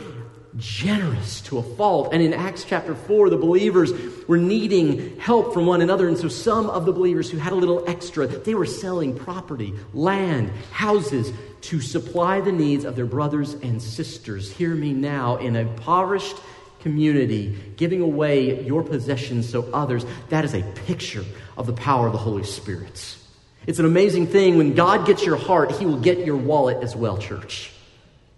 generous 0.57 1.41
to 1.43 1.59
a 1.59 1.63
fault. 1.63 2.13
And 2.13 2.23
in 2.23 2.35
Acts 2.35 2.65
chapter 2.65 2.95
4, 2.95 3.31
the 3.31 3.39
believers 3.39 3.93
were 4.33 4.39
needing 4.39 5.15
help 5.19 5.53
from 5.53 5.67
one 5.67 5.83
another. 5.83 6.09
And 6.09 6.17
so 6.17 6.27
some 6.27 6.71
of 6.71 6.87
the 6.87 6.93
believers 6.93 7.31
who 7.31 7.37
had 7.37 7.53
a 7.53 7.55
little 7.55 7.85
extra, 7.87 8.27
they 8.27 8.55
were 8.55 8.65
selling 8.65 9.15
property, 9.15 9.75
land, 9.93 10.51
houses 10.71 11.31
to 11.61 11.83
supply 11.83 12.41
the 12.41 12.51
needs 12.51 12.87
of 12.87 12.97
their 12.97 13.05
brothers 13.05 13.53
and 13.53 13.83
sisters. 13.83 14.51
Hear 14.51 14.75
me 14.75 14.95
now, 14.95 15.37
in 15.37 15.55
a 15.55 15.61
impoverished 15.61 16.39
community, 16.81 17.59
giving 17.77 18.01
away 18.01 18.65
your 18.65 18.83
possessions 18.83 19.51
so 19.51 19.71
others, 19.75 20.07
that 20.31 20.47
is 20.47 20.55
a 20.55 20.63
picture 20.87 21.27
of 21.59 21.67
the 21.67 21.75
power 21.75 22.07
of 22.07 22.13
the 22.13 22.19
Holy 22.19 22.45
Spirit. 22.45 23.19
It's 23.67 23.81
an 23.81 23.85
amazing 23.85 24.29
thing. 24.29 24.57
When 24.57 24.73
God 24.73 25.07
gets 25.07 25.27
your 25.27 25.37
heart, 25.37 25.73
He 25.73 25.85
will 25.85 26.01
get 26.01 26.25
your 26.25 26.39
wallet 26.39 26.83
as 26.83 26.97
well, 26.97 27.19
church. 27.19 27.71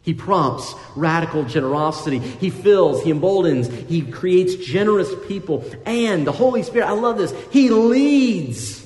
He 0.04 0.12
prompts 0.12 0.74
radical 0.94 1.44
generosity. 1.44 2.18
He 2.18 2.50
fills, 2.50 3.02
he 3.02 3.10
emboldens, 3.10 3.68
he 3.88 4.02
creates 4.02 4.54
generous 4.54 5.08
people. 5.26 5.64
And 5.86 6.26
the 6.26 6.32
Holy 6.32 6.62
Spirit, 6.62 6.86
I 6.86 6.92
love 6.92 7.16
this, 7.16 7.34
he 7.50 7.70
leads 7.70 8.84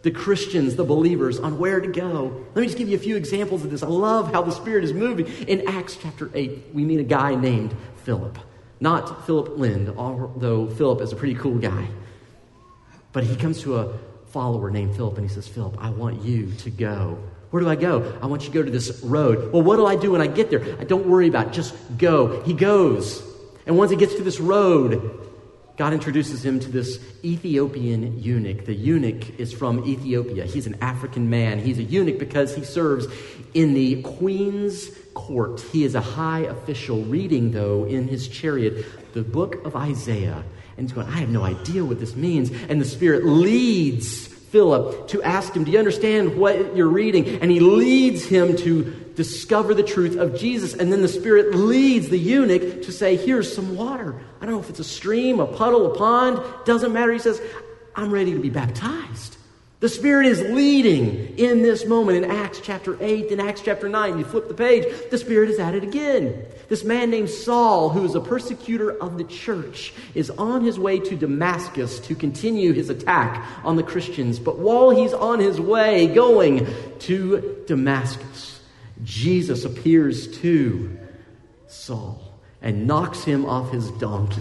the 0.00 0.10
Christians, 0.10 0.76
the 0.76 0.84
believers, 0.84 1.38
on 1.38 1.58
where 1.58 1.80
to 1.80 1.88
go. 1.88 2.44
Let 2.54 2.62
me 2.62 2.66
just 2.66 2.78
give 2.78 2.88
you 2.88 2.96
a 2.96 3.00
few 3.00 3.16
examples 3.16 3.62
of 3.62 3.70
this. 3.70 3.82
I 3.82 3.88
love 3.88 4.32
how 4.32 4.40
the 4.40 4.52
Spirit 4.52 4.84
is 4.84 4.94
moving. 4.94 5.26
In 5.46 5.68
Acts 5.68 5.98
chapter 6.00 6.30
8, 6.32 6.70
we 6.72 6.84
meet 6.84 7.00
a 7.00 7.04
guy 7.04 7.34
named 7.34 7.74
Philip. 8.04 8.38
Not 8.80 9.26
Philip 9.26 9.58
Lind, 9.58 9.90
although 9.96 10.66
Philip 10.68 11.02
is 11.02 11.12
a 11.12 11.16
pretty 11.16 11.34
cool 11.34 11.58
guy. 11.58 11.88
But 13.12 13.24
he 13.24 13.36
comes 13.36 13.60
to 13.62 13.76
a 13.76 13.98
follower 14.28 14.70
named 14.70 14.96
Philip 14.96 15.18
and 15.18 15.28
he 15.28 15.34
says, 15.34 15.46
Philip, 15.46 15.76
I 15.78 15.90
want 15.90 16.22
you 16.22 16.52
to 16.52 16.70
go 16.70 17.18
where 17.54 17.62
do 17.62 17.68
I 17.68 17.76
go? 17.76 18.18
I 18.20 18.26
want 18.26 18.42
you 18.42 18.48
to 18.48 18.52
go 18.52 18.64
to 18.64 18.70
this 18.72 19.00
road. 19.04 19.52
Well, 19.52 19.62
what 19.62 19.76
do 19.76 19.86
I 19.86 19.94
do 19.94 20.10
when 20.10 20.20
I 20.20 20.26
get 20.26 20.50
there? 20.50 20.76
I 20.80 20.82
don't 20.82 21.06
worry 21.06 21.28
about 21.28 21.46
it. 21.46 21.52
Just 21.52 21.72
go. 21.96 22.42
He 22.42 22.52
goes. 22.52 23.22
And 23.64 23.78
once 23.78 23.92
he 23.92 23.96
gets 23.96 24.16
to 24.16 24.24
this 24.24 24.40
road, 24.40 25.24
God 25.76 25.92
introduces 25.92 26.44
him 26.44 26.58
to 26.58 26.68
this 26.68 26.98
Ethiopian 27.24 28.20
eunuch. 28.20 28.64
The 28.64 28.74
eunuch 28.74 29.38
is 29.38 29.52
from 29.52 29.86
Ethiopia. 29.86 30.46
He's 30.46 30.66
an 30.66 30.78
African 30.80 31.30
man. 31.30 31.60
He's 31.60 31.78
a 31.78 31.84
eunuch 31.84 32.18
because 32.18 32.56
he 32.56 32.64
serves 32.64 33.06
in 33.54 33.74
the 33.74 34.02
queen's 34.02 34.90
court. 35.14 35.60
He 35.60 35.84
is 35.84 35.94
a 35.94 36.00
high 36.00 36.40
official, 36.40 37.02
reading, 37.02 37.52
though, 37.52 37.84
in 37.84 38.08
his 38.08 38.26
chariot, 38.26 38.84
the 39.12 39.22
book 39.22 39.64
of 39.64 39.76
Isaiah. 39.76 40.42
And 40.76 40.88
he's 40.88 40.92
going, 40.92 41.06
I 41.06 41.18
have 41.18 41.30
no 41.30 41.44
idea 41.44 41.84
what 41.84 42.00
this 42.00 42.16
means. 42.16 42.50
And 42.68 42.80
the 42.80 42.84
Spirit 42.84 43.24
leads 43.24 44.33
Philip 44.54 45.08
to 45.08 45.20
ask 45.24 45.52
him, 45.52 45.64
Do 45.64 45.72
you 45.72 45.80
understand 45.80 46.38
what 46.38 46.76
you're 46.76 46.86
reading? 46.86 47.26
And 47.40 47.50
he 47.50 47.58
leads 47.58 48.24
him 48.24 48.56
to 48.58 48.84
discover 49.16 49.74
the 49.74 49.82
truth 49.82 50.16
of 50.16 50.38
Jesus. 50.38 50.74
And 50.74 50.92
then 50.92 51.02
the 51.02 51.08
Spirit 51.08 51.56
leads 51.56 52.08
the 52.08 52.18
eunuch 52.18 52.82
to 52.82 52.92
say, 52.92 53.16
Here's 53.16 53.52
some 53.52 53.74
water. 53.74 54.14
I 54.40 54.46
don't 54.46 54.54
know 54.54 54.60
if 54.60 54.70
it's 54.70 54.78
a 54.78 54.84
stream, 54.84 55.40
a 55.40 55.46
puddle, 55.48 55.92
a 55.92 55.98
pond, 55.98 56.40
doesn't 56.64 56.92
matter. 56.92 57.12
He 57.12 57.18
says, 57.18 57.42
I'm 57.96 58.12
ready 58.12 58.32
to 58.32 58.38
be 58.38 58.48
baptized. 58.48 59.33
The 59.84 59.90
Spirit 59.90 60.28
is 60.28 60.40
leading 60.40 61.36
in 61.36 61.60
this 61.60 61.84
moment 61.84 62.24
in 62.24 62.30
Acts 62.30 62.58
chapter 62.62 62.96
8, 63.02 63.26
in 63.26 63.38
Acts 63.38 63.60
chapter 63.60 63.86
9. 63.86 64.18
You 64.18 64.24
flip 64.24 64.48
the 64.48 64.54
page, 64.54 64.86
the 65.10 65.18
Spirit 65.18 65.50
is 65.50 65.58
at 65.58 65.74
it 65.74 65.82
again. 65.82 66.42
This 66.70 66.84
man 66.84 67.10
named 67.10 67.28
Saul, 67.28 67.90
who 67.90 68.02
is 68.02 68.14
a 68.14 68.20
persecutor 68.22 68.92
of 68.92 69.18
the 69.18 69.24
church, 69.24 69.92
is 70.14 70.30
on 70.30 70.64
his 70.64 70.78
way 70.78 71.00
to 71.00 71.16
Damascus 71.16 72.00
to 72.00 72.14
continue 72.14 72.72
his 72.72 72.88
attack 72.88 73.46
on 73.62 73.76
the 73.76 73.82
Christians. 73.82 74.38
But 74.38 74.58
while 74.58 74.88
he's 74.88 75.12
on 75.12 75.38
his 75.38 75.60
way 75.60 76.06
going 76.06 76.66
to 77.00 77.62
Damascus, 77.66 78.62
Jesus 79.02 79.66
appears 79.66 80.38
to 80.38 80.98
Saul 81.66 82.22
and 82.62 82.86
knocks 82.86 83.22
him 83.22 83.44
off 83.44 83.70
his 83.70 83.90
donkey. 83.90 84.40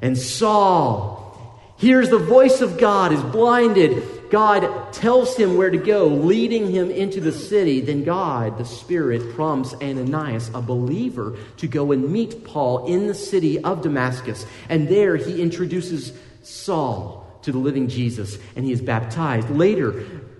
And 0.00 0.16
Saul 0.16 1.60
hears 1.76 2.08
the 2.08 2.16
voice 2.16 2.62
of 2.62 2.78
God, 2.78 3.12
is 3.12 3.22
blinded 3.22 4.21
God 4.32 4.94
tells 4.94 5.36
him 5.36 5.58
where 5.58 5.68
to 5.68 5.76
go, 5.76 6.06
leading 6.06 6.70
him 6.70 6.90
into 6.90 7.20
the 7.20 7.32
city. 7.32 7.82
Then 7.82 8.02
God, 8.02 8.56
the 8.56 8.64
Spirit, 8.64 9.34
prompts 9.34 9.74
Ananias, 9.74 10.50
a 10.54 10.62
believer, 10.62 11.36
to 11.58 11.68
go 11.68 11.92
and 11.92 12.10
meet 12.10 12.42
Paul 12.42 12.86
in 12.86 13.08
the 13.08 13.14
city 13.14 13.62
of 13.62 13.82
Damascus. 13.82 14.46
And 14.70 14.88
there 14.88 15.16
he 15.16 15.42
introduces 15.42 16.14
Saul 16.42 17.26
to 17.42 17.52
the 17.52 17.58
living 17.58 17.88
Jesus, 17.88 18.38
and 18.56 18.64
he 18.64 18.72
is 18.72 18.80
baptized. 18.80 19.50
Later, 19.50 19.90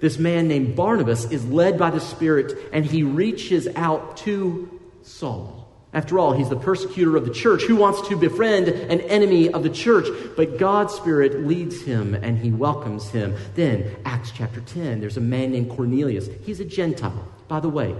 this 0.01 0.19
man 0.19 0.49
named 0.49 0.75
Barnabas 0.75 1.27
is 1.27 1.45
led 1.45 1.79
by 1.79 1.91
the 1.91 2.01
Spirit, 2.01 2.57
and 2.73 2.87
he 2.87 3.03
reaches 3.03 3.69
out 3.77 4.17
to 4.19 4.81
Saul 5.03 5.62
after 5.95 6.19
all, 6.19 6.33
he's 6.33 6.49
the 6.49 6.57
persecutor 6.57 7.17
of 7.17 7.27
the 7.27 7.33
church. 7.33 7.65
Who 7.65 7.77
wants 7.77 8.09
to 8.09 8.17
befriend 8.17 8.69
an 8.69 9.03
enemy 9.03 9.51
of 9.51 9.63
the 9.63 9.69
church? 9.69 10.07
But 10.37 10.57
God's 10.57 10.95
Spirit 10.95 11.47
leads 11.47 11.83
him 11.83 12.15
and 12.15 12.39
he 12.39 12.51
welcomes 12.51 13.11
him. 13.11 13.37
Then, 13.55 13.95
Acts 14.07 14.31
chapter 14.31 14.63
10, 14.63 15.01
there's 15.01 15.19
a 15.19 15.21
man 15.21 15.53
named 15.53 15.71
Cornelius. 15.71 16.31
He's 16.45 16.61
a 16.61 16.65
Gentile. 16.65 17.29
By 17.47 17.61
the 17.61 17.69
way, 17.69 17.95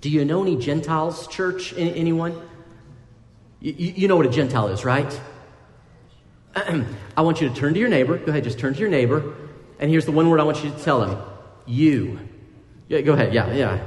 do 0.00 0.08
you 0.08 0.24
know 0.24 0.40
any 0.40 0.56
Gentiles, 0.56 1.26
church? 1.26 1.74
Anyone? 1.76 2.40
You, 3.60 4.08
know 4.08 4.16
what 4.16 4.24
a 4.24 4.30
Gentile 4.30 4.68
is, 4.68 4.86
right? 4.86 5.20
I 6.56 7.20
want 7.20 7.42
you 7.42 7.50
to 7.50 7.54
turn 7.54 7.74
to 7.74 7.80
your 7.80 7.90
neighbor. 7.90 8.16
Go 8.16 8.30
ahead, 8.30 8.44
just 8.44 8.58
turn 8.58 8.72
to 8.72 8.80
your 8.80 8.88
neighbor. 8.88 9.34
And 9.78 9.90
here's 9.90 10.06
the 10.06 10.12
one 10.12 10.30
word 10.30 10.40
I 10.40 10.44
want 10.44 10.64
you 10.64 10.70
to 10.70 10.78
tell 10.78 11.02
him 11.04 11.18
you. 11.66 12.18
Yeah, 12.88 13.02
go 13.02 13.12
ahead. 13.12 13.34
Yeah, 13.34 13.52
yeah. 13.52 13.82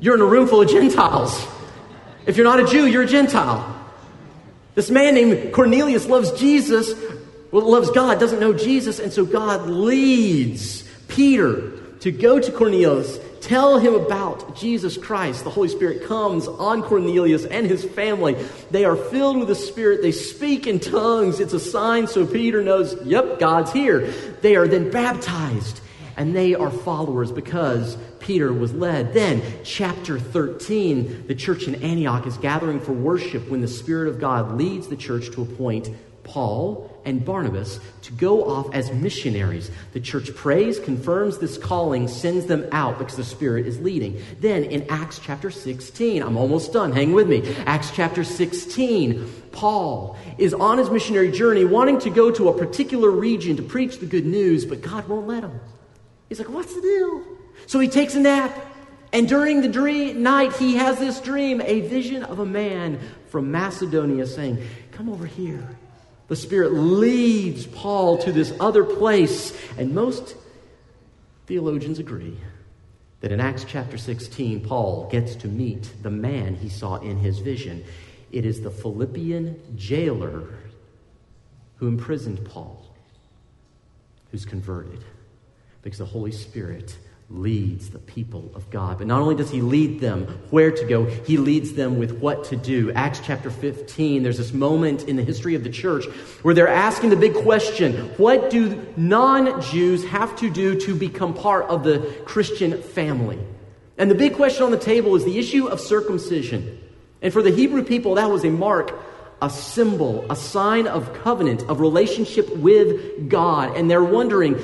You're 0.00 0.16
in 0.16 0.20
a 0.20 0.26
room 0.26 0.46
full 0.46 0.60
of 0.60 0.68
Gentiles. 0.68 1.46
If 2.26 2.36
you're 2.36 2.44
not 2.44 2.60
a 2.60 2.66
Jew, 2.66 2.86
you're 2.86 3.02
a 3.02 3.06
Gentile. 3.06 3.70
This 4.74 4.90
man 4.90 5.14
named 5.14 5.52
Cornelius 5.52 6.06
loves 6.06 6.32
Jesus, 6.32 6.92
well, 7.52 7.70
loves 7.70 7.90
God, 7.90 8.18
doesn't 8.18 8.40
know 8.40 8.52
Jesus, 8.52 8.98
and 8.98 9.12
so 9.12 9.24
God 9.24 9.68
leads 9.68 10.82
Peter 11.06 11.70
to 12.00 12.10
go 12.10 12.40
to 12.40 12.50
Cornelius, 12.50 13.18
tell 13.40 13.78
him 13.78 13.94
about 13.94 14.56
Jesus 14.56 14.96
Christ. 14.96 15.44
The 15.44 15.50
Holy 15.50 15.68
Spirit 15.68 16.06
comes 16.06 16.48
on 16.48 16.82
Cornelius 16.82 17.44
and 17.44 17.66
his 17.66 17.84
family. 17.84 18.36
They 18.70 18.84
are 18.84 18.96
filled 18.96 19.38
with 19.38 19.48
the 19.48 19.54
Spirit. 19.54 20.02
They 20.02 20.12
speak 20.12 20.66
in 20.66 20.80
tongues. 20.80 21.40
It's 21.40 21.52
a 21.52 21.60
sign 21.60 22.06
so 22.06 22.26
Peter 22.26 22.62
knows, 22.62 22.96
yep, 23.04 23.38
God's 23.38 23.72
here. 23.72 24.10
They 24.42 24.56
are 24.56 24.66
then 24.66 24.90
baptized 24.90 25.80
and 26.16 26.34
they 26.34 26.54
are 26.54 26.70
followers 26.70 27.32
because 27.32 27.96
Peter 28.20 28.52
was 28.52 28.72
led. 28.72 29.14
Then, 29.14 29.42
chapter 29.64 30.18
13, 30.18 31.26
the 31.26 31.34
church 31.34 31.68
in 31.68 31.76
Antioch 31.82 32.26
is 32.26 32.36
gathering 32.38 32.80
for 32.80 32.92
worship 32.92 33.48
when 33.48 33.60
the 33.60 33.68
Spirit 33.68 34.08
of 34.08 34.20
God 34.20 34.56
leads 34.56 34.88
the 34.88 34.96
church 34.96 35.30
to 35.32 35.42
appoint 35.42 35.90
Paul 36.24 36.90
and 37.04 37.22
Barnabas 37.24 37.78
to 38.02 38.12
go 38.12 38.44
off 38.44 38.74
as 38.74 38.90
missionaries. 38.92 39.70
The 39.92 40.00
church 40.00 40.34
prays, 40.34 40.80
confirms 40.80 41.38
this 41.38 41.58
calling, 41.58 42.08
sends 42.08 42.46
them 42.46 42.66
out 42.72 42.98
because 42.98 43.16
the 43.16 43.24
Spirit 43.24 43.66
is 43.66 43.78
leading. 43.80 44.20
Then 44.40 44.64
in 44.64 44.86
Acts 44.90 45.18
chapter 45.18 45.50
16, 45.50 46.22
I'm 46.22 46.36
almost 46.36 46.72
done, 46.72 46.92
hang 46.92 47.12
with 47.12 47.28
me. 47.28 47.54
Acts 47.66 47.90
chapter 47.90 48.24
16, 48.24 49.42
Paul 49.52 50.16
is 50.38 50.54
on 50.54 50.78
his 50.78 50.90
missionary 50.90 51.30
journey 51.30 51.64
wanting 51.64 51.98
to 52.00 52.10
go 52.10 52.30
to 52.30 52.48
a 52.48 52.58
particular 52.58 53.10
region 53.10 53.56
to 53.56 53.62
preach 53.62 53.98
the 53.98 54.06
good 54.06 54.26
news, 54.26 54.64
but 54.64 54.80
God 54.80 55.06
won't 55.06 55.28
let 55.28 55.44
him. 55.44 55.60
He's 56.28 56.38
like, 56.38 56.48
What's 56.48 56.74
the 56.74 56.80
deal? 56.80 57.22
So 57.66 57.80
he 57.80 57.88
takes 57.88 58.14
a 58.14 58.20
nap. 58.20 58.72
And 59.12 59.28
during 59.28 59.60
the 59.60 59.68
dream, 59.68 60.24
night, 60.24 60.54
he 60.56 60.74
has 60.74 60.98
this 60.98 61.20
dream 61.20 61.60
a 61.60 61.82
vision 61.82 62.24
of 62.24 62.40
a 62.40 62.46
man 62.46 62.98
from 63.28 63.52
Macedonia 63.52 64.26
saying, 64.26 64.66
Come 64.90 65.08
over 65.08 65.26
here. 65.26 65.76
The 66.26 66.36
Spirit 66.36 66.72
leads 66.72 67.66
Paul 67.66 68.18
to 68.18 68.32
this 68.32 68.52
other 68.58 68.82
place. 68.82 69.56
And 69.78 69.94
most 69.94 70.36
theologians 71.46 71.98
agree 71.98 72.36
that 73.20 73.30
in 73.30 73.40
Acts 73.40 73.64
chapter 73.64 73.98
16, 73.98 74.66
Paul 74.66 75.08
gets 75.10 75.36
to 75.36 75.48
meet 75.48 75.92
the 76.02 76.10
man 76.10 76.56
he 76.56 76.68
saw 76.68 76.96
in 76.96 77.18
his 77.18 77.38
vision. 77.38 77.84
It 78.32 78.44
is 78.44 78.62
the 78.62 78.70
Philippian 78.70 79.60
jailer 79.76 80.58
who 81.76 81.86
imprisoned 81.86 82.44
Paul, 82.44 82.84
who's 84.30 84.44
converted 84.44 85.04
because 85.84 85.98
the 85.98 86.04
Holy 86.06 86.32
Spirit 86.32 86.96
leads 87.30 87.90
the 87.90 87.98
people 87.98 88.50
of 88.54 88.68
God. 88.70 88.98
But 88.98 89.06
not 89.06 89.20
only 89.20 89.34
does 89.34 89.50
he 89.50 89.60
lead 89.60 90.00
them 90.00 90.26
where 90.50 90.70
to 90.70 90.84
go, 90.84 91.04
he 91.04 91.36
leads 91.36 91.74
them 91.74 91.98
with 91.98 92.12
what 92.18 92.44
to 92.44 92.56
do. 92.56 92.90
Acts 92.92 93.20
chapter 93.22 93.50
15, 93.50 94.22
there's 94.22 94.38
this 94.38 94.52
moment 94.52 95.04
in 95.04 95.16
the 95.16 95.22
history 95.22 95.54
of 95.54 95.62
the 95.62 95.70
church 95.70 96.06
where 96.42 96.54
they're 96.54 96.68
asking 96.68 97.10
the 97.10 97.16
big 97.16 97.34
question 97.34 97.94
what 98.16 98.50
do 98.50 98.86
non 98.96 99.60
Jews 99.62 100.04
have 100.04 100.34
to 100.36 100.50
do 100.50 100.78
to 100.80 100.94
become 100.94 101.34
part 101.34 101.66
of 101.66 101.84
the 101.84 101.98
Christian 102.24 102.82
family? 102.82 103.38
And 103.96 104.10
the 104.10 104.14
big 104.14 104.34
question 104.34 104.64
on 104.64 104.70
the 104.70 104.78
table 104.78 105.14
is 105.16 105.24
the 105.24 105.38
issue 105.38 105.66
of 105.66 105.80
circumcision. 105.80 106.80
And 107.22 107.32
for 107.32 107.42
the 107.42 107.50
Hebrew 107.50 107.84
people, 107.84 108.16
that 108.16 108.30
was 108.30 108.44
a 108.44 108.50
mark, 108.50 108.92
a 109.40 109.48
symbol, 109.48 110.26
a 110.30 110.36
sign 110.36 110.86
of 110.86 111.12
covenant, 111.22 111.62
of 111.68 111.80
relationship 111.80 112.54
with 112.56 113.28
God. 113.28 113.76
And 113.76 113.90
they're 113.90 114.04
wondering, 114.04 114.58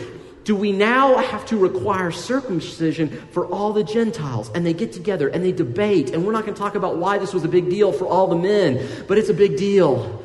do 0.44 0.56
we 0.56 0.72
now 0.72 1.18
have 1.18 1.44
to 1.46 1.56
require 1.56 2.10
circumcision 2.10 3.10
for 3.30 3.46
all 3.46 3.72
the 3.72 3.84
Gentiles? 3.84 4.50
And 4.54 4.64
they 4.64 4.72
get 4.72 4.92
together 4.92 5.28
and 5.28 5.44
they 5.44 5.52
debate. 5.52 6.10
And 6.10 6.24
we're 6.24 6.32
not 6.32 6.44
going 6.44 6.54
to 6.54 6.60
talk 6.60 6.74
about 6.74 6.96
why 6.96 7.18
this 7.18 7.34
was 7.34 7.44
a 7.44 7.48
big 7.48 7.68
deal 7.68 7.92
for 7.92 8.06
all 8.06 8.26
the 8.26 8.36
men, 8.36 9.04
but 9.06 9.18
it's 9.18 9.28
a 9.28 9.34
big 9.34 9.56
deal. 9.56 10.24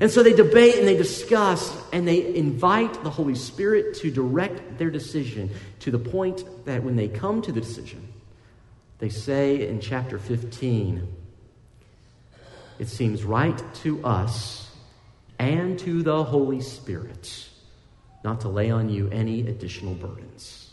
And 0.00 0.10
so 0.10 0.22
they 0.22 0.34
debate 0.34 0.76
and 0.76 0.86
they 0.86 0.96
discuss 0.96 1.74
and 1.92 2.06
they 2.06 2.34
invite 2.34 3.02
the 3.02 3.10
Holy 3.10 3.34
Spirit 3.34 3.96
to 3.96 4.10
direct 4.10 4.78
their 4.78 4.90
decision 4.90 5.50
to 5.80 5.90
the 5.90 5.98
point 5.98 6.44
that 6.66 6.84
when 6.84 6.96
they 6.96 7.08
come 7.08 7.42
to 7.42 7.50
the 7.50 7.60
decision, 7.60 8.06
they 8.98 9.08
say 9.08 9.68
in 9.68 9.80
chapter 9.80 10.18
15, 10.18 11.06
it 12.78 12.88
seems 12.88 13.24
right 13.24 13.62
to 13.76 14.04
us 14.04 14.70
and 15.38 15.78
to 15.80 16.02
the 16.02 16.24
Holy 16.24 16.60
Spirit 16.60 17.48
not 18.26 18.40
to 18.40 18.48
lay 18.48 18.72
on 18.72 18.88
you 18.88 19.08
any 19.10 19.46
additional 19.46 19.94
burdens. 19.94 20.72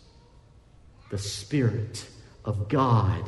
The 1.12 1.20
Spirit 1.20 2.10
of 2.44 2.68
God 2.68 3.24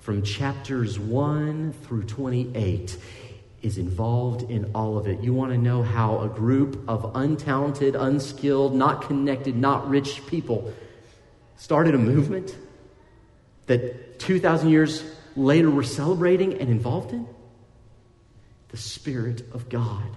from 0.00 0.24
chapters 0.24 0.98
1 0.98 1.72
through 1.84 2.02
28 2.02 2.98
is 3.62 3.78
involved 3.78 4.50
in 4.50 4.68
all 4.74 4.98
of 4.98 5.06
it. 5.06 5.20
You 5.20 5.32
want 5.32 5.52
to 5.52 5.58
know 5.58 5.84
how 5.84 6.18
a 6.18 6.28
group 6.28 6.82
of 6.88 7.12
untalented, 7.12 7.94
unskilled, 7.94 8.74
not 8.74 9.02
connected, 9.02 9.54
not 9.54 9.88
rich 9.88 10.26
people 10.26 10.74
started 11.56 11.94
a 11.94 11.98
movement 11.98 12.56
that 13.66 14.18
2,000 14.18 14.70
years 14.70 15.04
later 15.36 15.70
we're 15.70 15.84
celebrating 15.84 16.54
and 16.54 16.68
involved 16.68 17.12
in? 17.12 17.28
The 18.70 18.76
Spirit 18.76 19.44
of 19.52 19.68
God. 19.68 20.10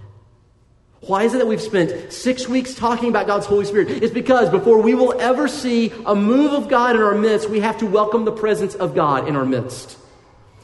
Why 1.02 1.24
is 1.24 1.34
it 1.34 1.38
that 1.38 1.46
we've 1.46 1.60
spent 1.60 2.12
six 2.12 2.48
weeks 2.48 2.74
talking 2.74 3.10
about 3.10 3.26
God's 3.26 3.46
Holy 3.46 3.64
Spirit? 3.64 3.90
It's 3.90 4.14
because 4.14 4.50
before 4.50 4.80
we 4.80 4.94
will 4.94 5.18
ever 5.20 5.46
see 5.46 5.92
a 6.04 6.14
move 6.14 6.52
of 6.52 6.68
God 6.68 6.96
in 6.96 7.02
our 7.02 7.14
midst, 7.14 7.48
we 7.50 7.60
have 7.60 7.78
to 7.78 7.86
welcome 7.86 8.24
the 8.24 8.32
presence 8.32 8.74
of 8.74 8.94
God 8.94 9.28
in 9.28 9.36
our 9.36 9.44
midst. 9.44 9.98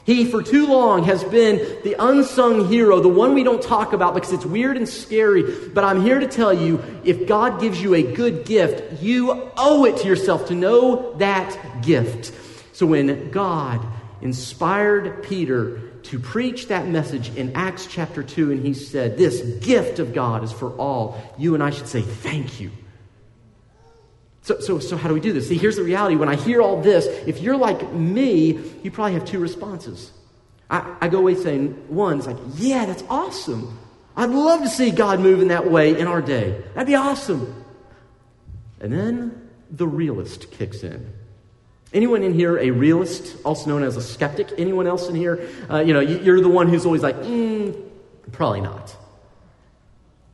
He, 0.05 0.25
for 0.25 0.43
too 0.43 0.67
long, 0.67 1.05
has 1.05 1.23
been 1.23 1.59
the 1.83 1.95
unsung 1.97 2.67
hero, 2.67 2.99
the 2.99 3.07
one 3.07 3.33
we 3.33 3.43
don't 3.43 3.61
talk 3.61 3.93
about 3.93 4.13
because 4.13 4.33
it's 4.33 4.45
weird 4.45 4.75
and 4.75 4.89
scary. 4.89 5.69
But 5.69 5.85
I'm 5.85 6.01
here 6.01 6.19
to 6.19 6.27
tell 6.27 6.53
you 6.53 6.83
if 7.05 7.25
God 7.25 7.61
gives 7.61 7.81
you 7.81 7.93
a 7.93 8.03
good 8.03 8.43
gift, 8.43 9.01
you 9.01 9.49
owe 9.55 9.85
it 9.85 9.97
to 9.97 10.07
yourself 10.07 10.47
to 10.47 10.55
know 10.55 11.13
that 11.19 11.83
gift. 11.83 12.33
So 12.73 12.85
when 12.85 13.31
God 13.31 13.79
inspired 14.21 15.23
Peter 15.23 15.92
to 16.03 16.19
preach 16.19 16.67
that 16.67 16.87
message 16.87 17.35
in 17.35 17.55
Acts 17.55 17.87
chapter 17.87 18.23
2, 18.23 18.51
and 18.51 18.65
he 18.65 18.73
said, 18.73 19.17
This 19.17 19.41
gift 19.65 19.99
of 19.99 20.13
God 20.13 20.43
is 20.43 20.51
for 20.51 20.71
all. 20.71 21.21
You 21.37 21.53
and 21.53 21.63
I 21.63 21.69
should 21.69 21.87
say, 21.87 22.01
Thank 22.01 22.59
you. 22.59 22.71
So, 24.43 24.59
so, 24.59 24.79
so 24.79 24.97
how 24.97 25.07
do 25.07 25.13
we 25.13 25.21
do 25.21 25.31
this? 25.31 25.47
See, 25.47 25.57
here's 25.57 25.77
the 25.77 25.83
reality. 25.83 26.15
When 26.15 26.27
I 26.27 26.35
hear 26.35 26.61
all 26.61 26.81
this, 26.81 27.05
if 27.25 27.41
you're 27.41 27.55
like 27.55 27.93
me, 27.93 28.59
you 28.83 28.91
probably 28.91 29.13
have 29.13 29.23
two 29.23 29.39
responses. 29.39 30.11
I, 30.69 30.97
I 30.99 31.07
go 31.07 31.19
away 31.19 31.35
saying, 31.35 31.71
one, 31.87 32.17
it's 32.17 32.27
like, 32.27 32.37
yeah, 32.55 32.85
that's 32.85 33.03
awesome. 33.09 33.79
I'd 34.17 34.29
love 34.29 34.61
to 34.61 34.69
see 34.69 34.91
God 34.91 35.21
move 35.21 35.41
in 35.41 35.47
that 35.47 35.71
way 35.71 35.97
in 35.97 36.07
our 36.07 36.21
day. 36.21 36.61
That'd 36.73 36.87
be 36.87 36.95
awesome. 36.95 37.63
And 38.81 38.91
then 38.91 39.49
the 39.71 39.87
realist 39.87 40.51
kicks 40.51 40.83
in. 40.83 41.13
Anyone 41.93 42.23
in 42.23 42.33
here 42.33 42.57
a 42.57 42.71
realist, 42.71 43.37
also 43.45 43.69
known 43.69 43.83
as 43.83 43.97
a 43.97 44.01
skeptic? 44.01 44.51
Anyone 44.57 44.87
else 44.87 45.09
in 45.09 45.15
here? 45.15 45.47
Uh, 45.69 45.79
you 45.79 45.93
know, 45.93 45.99
you're 45.99 46.41
the 46.41 46.49
one 46.49 46.67
who's 46.67 46.85
always 46.85 47.03
like, 47.03 47.15
mm, 47.17 47.79
probably 48.31 48.61
not. 48.61 48.95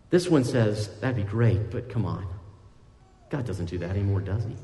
This 0.09 0.29
one 0.29 0.45
says, 0.45 0.87
that'd 0.99 1.17
be 1.17 1.23
great, 1.23 1.69
but 1.69 1.89
come 1.89 2.05
on. 2.05 2.25
God 3.29 3.45
doesn't 3.45 3.65
do 3.65 3.77
that 3.79 3.89
anymore, 3.89 4.21
does 4.21 4.43
he? 4.45 4.55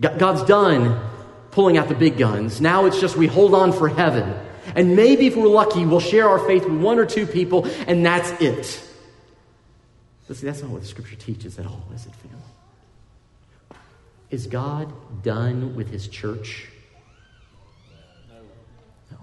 God's 0.18 0.44
done 0.44 1.10
pulling 1.50 1.78
out 1.78 1.88
the 1.88 1.94
big 1.94 2.18
guns. 2.18 2.60
Now 2.60 2.84
it's 2.84 3.00
just 3.00 3.16
we 3.16 3.26
hold 3.26 3.54
on 3.54 3.72
for 3.72 3.88
heaven. 3.88 4.34
And 4.74 4.94
maybe 4.94 5.26
if 5.26 5.36
we're 5.36 5.46
lucky, 5.46 5.86
we'll 5.86 6.00
share 6.00 6.28
our 6.28 6.38
faith 6.40 6.64
with 6.64 6.80
one 6.80 6.98
or 6.98 7.06
two 7.06 7.26
people, 7.26 7.66
and 7.86 8.04
that's 8.04 8.30
it. 8.42 8.82
But 10.26 10.36
see, 10.36 10.46
that's 10.46 10.62
not 10.62 10.70
what 10.70 10.82
the 10.82 10.88
scripture 10.88 11.16
teaches 11.16 11.58
at 11.58 11.66
all, 11.66 11.84
is 11.94 12.06
it, 12.06 12.14
family? 12.16 12.42
Is 14.34 14.48
God 14.48 14.92
done 15.22 15.76
with 15.76 15.88
his 15.88 16.08
church? 16.08 16.66
No. 19.08 19.18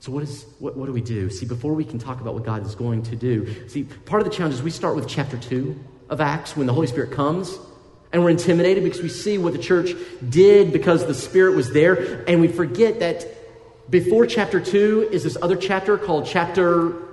So, 0.00 0.12
what, 0.12 0.22
is, 0.24 0.44
what, 0.58 0.76
what 0.76 0.84
do 0.84 0.92
we 0.92 1.00
do? 1.00 1.30
See, 1.30 1.46
before 1.46 1.72
we 1.72 1.86
can 1.86 1.98
talk 1.98 2.20
about 2.20 2.34
what 2.34 2.44
God 2.44 2.66
is 2.66 2.74
going 2.74 3.02
to 3.04 3.16
do, 3.16 3.66
see, 3.66 3.84
part 3.84 4.20
of 4.20 4.28
the 4.28 4.36
challenge 4.36 4.56
is 4.56 4.62
we 4.62 4.70
start 4.70 4.94
with 4.94 5.08
chapter 5.08 5.38
2 5.38 5.74
of 6.10 6.20
Acts 6.20 6.54
when 6.54 6.66
the 6.66 6.74
Holy 6.74 6.86
Spirit 6.86 7.10
comes. 7.10 7.58
And 8.12 8.22
we're 8.22 8.28
intimidated 8.28 8.84
because 8.84 9.00
we 9.00 9.08
see 9.08 9.38
what 9.38 9.54
the 9.54 9.58
church 9.58 9.92
did 10.28 10.70
because 10.70 11.06
the 11.06 11.14
Spirit 11.14 11.56
was 11.56 11.72
there. 11.72 12.24
And 12.28 12.42
we 12.42 12.48
forget 12.48 13.00
that 13.00 13.26
before 13.88 14.26
chapter 14.26 14.60
2 14.60 15.08
is 15.12 15.24
this 15.24 15.38
other 15.40 15.56
chapter 15.56 15.96
called 15.96 16.26
chapter 16.26 17.07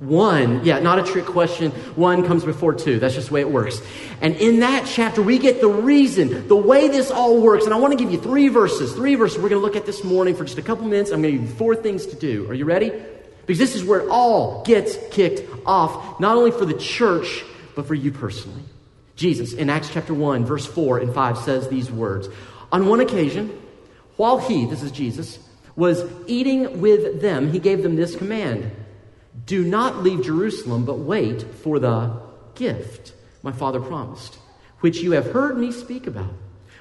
one, 0.00 0.64
yeah, 0.64 0.78
not 0.78 0.98
a 0.98 1.02
trick 1.02 1.26
question. 1.26 1.72
One 1.94 2.26
comes 2.26 2.42
before 2.42 2.72
two. 2.72 2.98
That's 2.98 3.14
just 3.14 3.28
the 3.28 3.34
way 3.34 3.42
it 3.42 3.50
works. 3.50 3.82
And 4.22 4.34
in 4.36 4.60
that 4.60 4.86
chapter, 4.86 5.20
we 5.20 5.38
get 5.38 5.60
the 5.60 5.68
reason, 5.68 6.48
the 6.48 6.56
way 6.56 6.88
this 6.88 7.10
all 7.10 7.38
works. 7.38 7.66
And 7.66 7.74
I 7.74 7.76
want 7.76 7.92
to 7.92 8.02
give 8.02 8.10
you 8.10 8.18
three 8.18 8.48
verses. 8.48 8.94
Three 8.94 9.14
verses 9.14 9.36
we're 9.36 9.50
going 9.50 9.60
to 9.60 9.66
look 9.66 9.76
at 9.76 9.84
this 9.84 10.02
morning 10.02 10.34
for 10.34 10.44
just 10.44 10.56
a 10.56 10.62
couple 10.62 10.86
minutes. 10.86 11.10
I'm 11.10 11.20
going 11.20 11.34
to 11.34 11.38
give 11.40 11.50
you 11.50 11.56
four 11.56 11.76
things 11.76 12.06
to 12.06 12.16
do. 12.16 12.48
Are 12.48 12.54
you 12.54 12.64
ready? 12.64 12.90
Because 13.44 13.58
this 13.58 13.74
is 13.74 13.84
where 13.84 14.00
it 14.00 14.08
all 14.08 14.62
gets 14.64 14.96
kicked 15.10 15.42
off, 15.66 16.18
not 16.18 16.34
only 16.34 16.50
for 16.50 16.64
the 16.64 16.78
church, 16.78 17.44
but 17.76 17.86
for 17.86 17.94
you 17.94 18.10
personally. 18.10 18.62
Jesus, 19.16 19.52
in 19.52 19.68
Acts 19.68 19.90
chapter 19.92 20.14
1, 20.14 20.46
verse 20.46 20.64
4 20.64 21.00
and 21.00 21.12
5, 21.12 21.36
says 21.36 21.68
these 21.68 21.90
words 21.90 22.30
On 22.72 22.86
one 22.86 23.00
occasion, 23.00 23.50
while 24.16 24.38
he, 24.38 24.64
this 24.64 24.82
is 24.82 24.92
Jesus, 24.92 25.38
was 25.76 26.10
eating 26.26 26.80
with 26.80 27.20
them, 27.20 27.52
he 27.52 27.58
gave 27.58 27.82
them 27.82 27.96
this 27.96 28.16
command. 28.16 28.70
Do 29.46 29.64
not 29.64 30.02
leave 30.02 30.24
Jerusalem, 30.24 30.84
but 30.84 30.98
wait 30.98 31.42
for 31.42 31.78
the 31.78 32.20
gift 32.54 33.14
my 33.42 33.52
Father 33.52 33.80
promised, 33.80 34.38
which 34.80 35.00
you 35.00 35.12
have 35.12 35.32
heard 35.32 35.56
me 35.56 35.72
speak 35.72 36.06
about. 36.06 36.32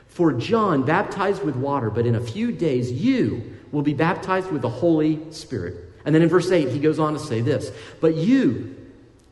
For 0.08 0.34
John 0.34 0.84
baptized 0.84 1.44
with 1.44 1.56
water, 1.56 1.90
but 1.90 2.06
in 2.06 2.16
a 2.16 2.22
few 2.22 2.52
days 2.52 2.92
you 2.92 3.58
will 3.72 3.84
be 3.84 3.94
baptized 3.94 4.52
with 4.52 4.62
the 4.62 4.70
Holy 4.70 5.32
Spirit. 5.32 5.76
And 6.06 6.14
then 6.14 6.22
in 6.22 6.30
verse 6.30 6.52
8, 6.52 6.70
he 6.70 6.80
goes 6.80 7.00
on 7.00 7.14
to 7.14 7.20
say 7.20 7.42
this 7.42 7.72
But 8.02 8.16
you 8.16 8.76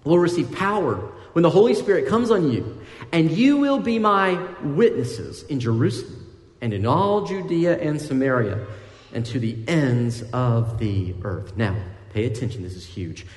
will 0.04 0.20
receive 0.20 0.52
power 0.52 0.96
when 1.34 1.44
the 1.44 1.50
Holy 1.50 1.74
Spirit 1.74 2.08
comes 2.08 2.32
on 2.32 2.52
you, 2.52 2.82
and 3.12 3.32
you 3.32 3.58
will 3.58 3.80
be 3.80 4.00
my 4.00 4.40
witnesses 4.62 5.44
in 5.44 5.60
Jerusalem 5.60 6.26
and 6.62 6.74
in 6.74 6.86
all 6.86 7.26
Judea 7.26 7.78
and 7.78 8.02
Samaria 8.02 8.66
and 9.14 9.26
to 9.28 9.40
the 9.40 9.58
ends 9.68 10.24
of 10.34 10.80
the 10.80 11.16
earth. 11.24 11.56
Now, 11.58 11.76
Pay 12.18 12.26
attention, 12.26 12.64
this 12.64 12.74
is 12.74 12.84
huge. 12.84 13.28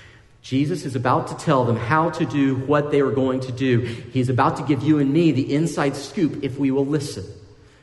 Jesus 0.40 0.87
is 0.87 0.97
about 0.97 1.27
to 1.27 1.35
tell 1.37 1.66
them 1.66 1.77
how 1.77 2.09
to 2.09 2.25
do 2.25 2.57
what 2.57 2.90
they 2.90 3.03
are 3.03 3.11
going 3.11 3.40
to 3.40 3.53
do. 3.53 3.81
He's 3.81 4.31
about 4.31 4.57
to 4.57 4.62
give 4.62 4.83
you 4.83 5.01
and 5.01 5.12
me 5.12 5.33
the 5.33 5.55
inside 5.55 5.95
scoop 5.95 6.43
if 6.43 6.59
we 6.59 6.71
will 6.71 6.87
listen. 6.87 7.27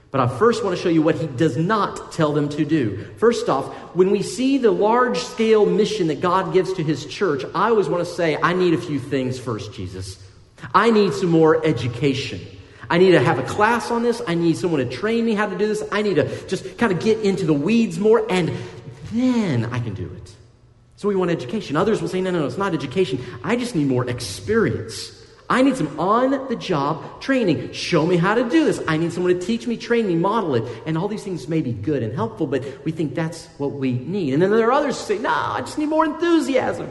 But 0.09 0.21
I 0.21 0.39
first 0.39 0.63
want 0.63 0.75
to 0.75 0.81
show 0.81 0.89
you 0.89 1.03
what 1.03 1.13
he 1.13 1.27
does 1.27 1.55
not 1.55 2.13
tell 2.13 2.33
them 2.33 2.49
to 2.49 2.65
do. 2.65 3.05
First 3.17 3.47
off, 3.47 3.67
when 3.95 4.09
we 4.09 4.23
see 4.23 4.57
the 4.57 4.71
large 4.71 5.19
scale 5.19 5.67
mission 5.67 6.07
that 6.07 6.19
God 6.19 6.51
gives 6.51 6.73
to 6.73 6.83
his 6.83 7.05
church, 7.05 7.43
I 7.53 7.69
always 7.69 7.87
want 7.87 8.03
to 8.03 8.11
say, 8.11 8.35
I 8.41 8.53
need 8.53 8.73
a 8.73 8.81
few 8.81 8.97
things 8.97 9.37
first, 9.37 9.73
Jesus. 9.73 10.17
I 10.73 10.89
need 10.89 11.13
some 11.13 11.29
more 11.29 11.63
education. 11.63 12.41
I 12.89 12.97
need 12.97 13.11
to 13.11 13.19
have 13.19 13.37
a 13.37 13.43
class 13.43 13.91
on 13.91 14.01
this. 14.01 14.19
I 14.27 14.33
need 14.33 14.57
someone 14.57 14.79
to 14.79 14.89
train 14.91 15.27
me 15.27 15.35
how 15.35 15.45
to 15.45 15.55
do 15.59 15.67
this. 15.67 15.83
I 15.91 16.01
need 16.01 16.15
to 16.15 16.47
just 16.47 16.79
kind 16.79 16.91
of 16.91 16.99
get 16.99 17.19
into 17.19 17.45
the 17.45 17.53
weeds 17.53 17.99
more, 17.99 18.25
and 18.31 18.51
then 19.13 19.65
I 19.65 19.77
can 19.77 19.93
do 19.93 20.11
it. 20.11 20.36
So 20.97 21.07
we 21.07 21.15
want 21.15 21.29
education. 21.29 21.75
Others 21.75 22.01
will 22.01 22.09
say, 22.09 22.21
no, 22.21 22.31
no, 22.31 22.39
no, 22.39 22.47
it's 22.47 22.57
not 22.57 22.73
education. 22.73 23.23
I 23.43 23.55
just 23.55 23.75
need 23.75 23.87
more 23.87 24.09
experience. 24.09 25.13
I 25.49 25.61
need 25.61 25.77
some 25.77 25.97
on 25.99 26.31
the 26.49 26.55
job 26.55 27.21
training. 27.21 27.71
Show 27.71 28.05
me 28.05 28.17
how 28.17 28.33
to 28.33 28.49
do 28.49 28.65
this. 28.65 28.81
I 28.87 28.97
need 28.97 29.13
someone 29.13 29.39
to 29.39 29.39
teach 29.39 29.67
me, 29.67 29.77
train 29.77 30.07
me, 30.07 30.15
model 30.15 30.55
it. 30.55 30.63
And 30.87 30.97
all 30.97 31.07
these 31.07 31.23
things 31.23 31.47
may 31.47 31.61
be 31.61 31.71
good 31.71 32.01
and 32.01 32.13
helpful, 32.13 32.47
but 32.47 32.83
we 32.83 32.91
think 32.91 33.13
that's 33.13 33.45
what 33.59 33.73
we 33.73 33.93
need. 33.93 34.33
And 34.33 34.41
then 34.41 34.49
there 34.49 34.67
are 34.67 34.71
others 34.71 34.99
who 34.99 35.05
say, 35.15 35.21
no, 35.21 35.29
I 35.29 35.61
just 35.61 35.77
need 35.77 35.87
more 35.87 36.03
enthusiasm. 36.03 36.89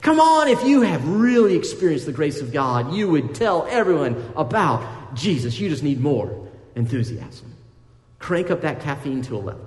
Come 0.00 0.18
on, 0.18 0.48
if 0.48 0.64
you 0.64 0.80
have 0.80 1.06
really 1.06 1.54
experienced 1.54 2.06
the 2.06 2.12
grace 2.12 2.40
of 2.40 2.52
God, 2.52 2.94
you 2.94 3.08
would 3.10 3.34
tell 3.34 3.66
everyone 3.68 4.32
about 4.34 5.14
Jesus. 5.14 5.60
You 5.60 5.68
just 5.68 5.82
need 5.82 6.00
more 6.00 6.48
enthusiasm. 6.74 7.54
Crank 8.18 8.50
up 8.50 8.62
that 8.62 8.80
caffeine 8.80 9.20
to 9.22 9.36
11. 9.36 9.60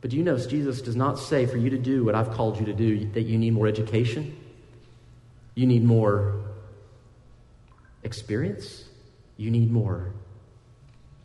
But 0.00 0.10
do 0.10 0.16
you 0.16 0.22
notice 0.22 0.46
Jesus 0.46 0.80
does 0.80 0.96
not 0.96 1.18
say 1.18 1.46
for 1.46 1.56
you 1.56 1.70
to 1.70 1.78
do 1.78 2.04
what 2.04 2.14
I've 2.14 2.30
called 2.30 2.58
you 2.58 2.66
to 2.66 2.72
do 2.72 3.04
that 3.10 3.22
you 3.22 3.38
need 3.38 3.52
more 3.52 3.66
education? 3.66 4.36
You 5.54 5.66
need 5.66 5.84
more 5.84 6.40
experience? 8.02 8.84
You 9.36 9.50
need 9.50 9.70
more 9.70 10.12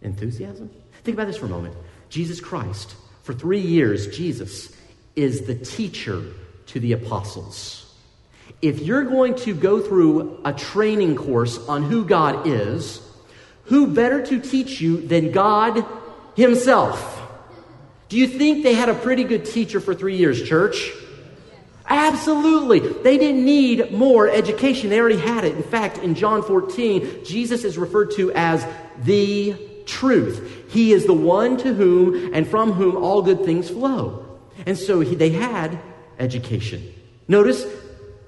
enthusiasm? 0.01 0.69
Think 1.03 1.15
about 1.15 1.27
this 1.27 1.38
for 1.38 1.45
a 1.45 1.49
moment. 1.49 1.75
Jesus 2.09 2.39
Christ, 2.39 2.95
For 3.23 3.33
three 3.33 3.59
years, 3.59 4.15
Jesus 4.15 4.71
is 5.15 5.47
the 5.47 5.55
teacher 5.55 6.21
to 6.67 6.79
the 6.79 6.93
apostles. 6.93 7.91
If 8.61 8.81
you're 8.81 9.03
going 9.03 9.35
to 9.38 9.55
go 9.55 9.81
through 9.81 10.41
a 10.45 10.53
training 10.53 11.15
course 11.15 11.57
on 11.67 11.83
who 11.83 12.05
God 12.05 12.45
is, 12.45 13.01
who 13.63 13.88
better 13.88 14.23
to 14.27 14.39
teach 14.39 14.79
you 14.79 14.97
than 14.97 15.31
God 15.31 15.83
Himself? 16.35 17.14
Do 18.09 18.17
you 18.17 18.27
think 18.27 18.63
they 18.63 18.73
had 18.73 18.89
a 18.89 18.93
pretty 18.93 19.23
good 19.23 19.45
teacher 19.45 19.79
for 19.79 19.95
three 19.95 20.17
years, 20.17 20.47
church? 20.47 20.91
Absolutely. 21.87 22.79
They 22.79 23.17
didn't 23.17 23.45
need 23.45 23.91
more 23.91 24.27
education. 24.27 24.89
They 24.89 24.99
already 24.99 25.17
had 25.17 25.43
it. 25.43 25.55
In 25.55 25.63
fact, 25.63 25.99
in 25.99 26.15
John 26.15 26.41
14, 26.41 27.23
Jesus 27.23 27.63
is 27.63 27.77
referred 27.77 28.11
to 28.11 28.31
as 28.33 28.65
the 29.03 29.55
truth. 29.85 30.65
He 30.69 30.93
is 30.93 31.05
the 31.05 31.13
one 31.13 31.57
to 31.57 31.73
whom 31.73 32.33
and 32.33 32.47
from 32.47 32.71
whom 32.71 32.97
all 32.97 33.21
good 33.21 33.45
things 33.45 33.69
flow. 33.69 34.25
And 34.65 34.77
so 34.77 34.99
he, 35.01 35.15
they 35.15 35.29
had 35.29 35.79
education. 36.17 36.91
Notice 37.27 37.65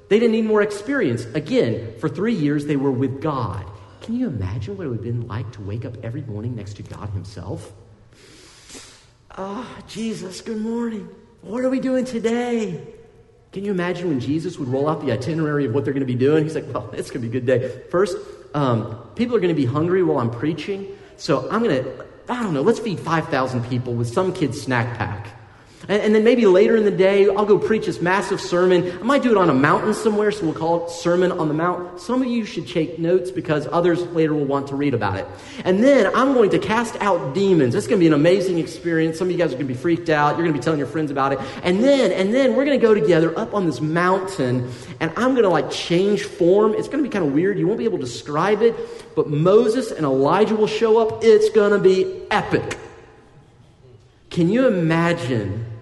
they 0.10 0.20
didn't 0.20 0.34
need 0.34 0.46
more 0.46 0.62
experience. 0.62 1.26
Again, 1.26 1.98
for 2.00 2.10
three 2.10 2.36
years 2.36 2.66
they 2.66 2.76
were 2.76 2.92
with 2.92 3.22
God. 3.22 3.66
Can 4.02 4.16
you 4.16 4.28
imagine 4.28 4.78
what 4.78 4.86
it 4.86 4.90
would 4.90 4.98
have 4.98 5.04
been 5.04 5.28
like 5.28 5.52
to 5.54 5.62
wake 5.62 5.84
up 5.84 5.98
every 6.04 6.22
morning 6.22 6.56
next 6.56 6.76
to 6.76 6.84
God 6.84 7.10
Himself? 7.10 7.74
Oh, 9.40 9.68
Jesus, 9.88 10.42
good 10.42 10.60
morning. 10.60 11.08
What 11.42 11.64
are 11.64 11.70
we 11.70 11.80
doing 11.80 12.06
today? 12.06 12.84
Can 13.52 13.64
you 13.64 13.70
imagine 13.70 14.08
when 14.08 14.20
Jesus 14.20 14.58
would 14.58 14.68
roll 14.68 14.90
out 14.90 15.06
the 15.06 15.12
itinerary 15.12 15.66
of 15.66 15.76
what 15.76 15.86
they're 15.86 15.94
going 15.94 16.02
to 16.02 16.12
be 16.12 16.16
doing? 16.16 16.44
He's 16.44 16.56
like, 16.56 16.66
well, 16.74 16.90
it's 16.92 17.12
going 17.12 17.22
to 17.22 17.30
be 17.30 17.38
a 17.38 17.40
good 17.40 17.46
day. 17.46 17.84
First, 17.92 18.18
um, 18.56 18.98
people 19.16 19.36
are 19.36 19.40
going 19.40 19.54
to 19.54 19.60
be 19.60 19.68
hungry 19.68 20.02
while 20.02 20.18
I'm 20.18 20.32
preaching. 20.32 20.88
So 21.18 21.48
I'm 21.52 21.62
going 21.62 21.84
to, 21.84 22.06
I 22.28 22.42
don't 22.42 22.56
know, 22.56 22.64
let's 22.64 22.80
feed 22.80 23.00
5,000 23.00 23.64
people 23.66 23.94
with 23.94 24.12
some 24.12 24.34
kid's 24.34 24.60
snack 24.60 24.98
pack. 24.98 25.28
And, 25.90 26.02
and, 26.02 26.16
then 26.16 26.26
maybe 26.26 26.46
later 26.46 26.76
in 26.76 26.84
the 26.84 26.92
day, 26.92 27.30
I'll 27.30 27.46
go 27.46 27.58
preach 27.58 27.86
this 27.86 28.02
massive 28.02 28.42
sermon. 28.42 28.92
I 29.00 29.04
might 29.04 29.24
do 29.24 29.32
it 29.32 29.38
on 29.38 29.50
a 29.50 29.54
mountain 29.54 29.94
somewhere, 29.94 30.32
so 30.32 30.44
we'll 30.44 30.54
call 30.54 30.86
it 30.86 30.92
Sermon 30.92 31.32
on 31.32 31.48
the 31.48 31.54
Mount. 31.54 32.02
Some 32.02 32.22
of 32.22 32.28
you 32.28 32.44
should 32.44 32.68
take 32.68 33.00
notes 33.00 33.32
because 33.32 33.68
others 33.72 34.02
later 34.08 34.34
will 34.34 34.44
want 34.44 34.68
to 34.68 34.76
read 34.76 34.94
about 34.94 35.18
it. 35.18 35.26
And 35.64 35.82
then 35.82 36.14
I'm 36.14 36.34
going 36.34 36.50
to 36.50 36.60
cast 36.60 36.98
out 36.98 37.34
demons. 37.34 37.74
It's 37.74 37.88
going 37.88 38.00
to 38.00 38.04
be 38.04 38.08
an 38.08 38.14
amazing 38.14 38.58
experience. 38.58 39.18
Some 39.18 39.28
of 39.28 39.32
you 39.32 39.38
guys 39.38 39.54
are 39.54 39.56
going 39.56 39.68
to 39.68 39.74
be 39.74 39.80
freaked 39.80 40.10
out. 40.10 40.32
You're 40.32 40.44
going 40.44 40.54
to 40.54 40.60
be 40.60 40.64
telling 40.64 40.78
your 40.78 40.90
friends 40.90 41.10
about 41.10 41.32
it. 41.32 41.40
And 41.64 41.82
then, 41.82 42.12
and 42.12 42.34
then 42.34 42.58
we're 42.58 42.66
going 42.66 42.78
to 42.78 42.86
go 42.86 42.94
together 42.94 43.38
up 43.40 43.54
on 43.54 43.66
this 43.66 43.80
mountain, 43.80 44.70
and 45.00 45.12
I'm 45.16 45.32
going 45.32 45.44
to 45.44 45.50
like 45.50 45.72
change 45.72 46.24
form. 46.24 46.74
It's 46.74 46.90
going 46.90 47.02
to 47.02 47.10
be 47.10 47.14
kind 47.14 47.26
of 47.26 47.32
weird. 47.32 47.58
You 47.58 47.66
won't 47.66 47.80
be 47.80 47.86
able 47.86 48.00
to 48.00 48.04
describe 48.04 48.62
it, 48.62 48.76
but 49.16 49.30
Moses 49.30 49.92
and 49.92 50.06
Elijah 50.06 50.56
will 50.58 50.68
show 50.68 50.98
up. 50.98 51.24
It's 51.24 51.50
going 51.50 51.72
to 51.72 51.80
be 51.80 52.24
epic. 52.30 52.78
Can 54.30 54.50
you 54.50 54.68
imagine 54.68 55.77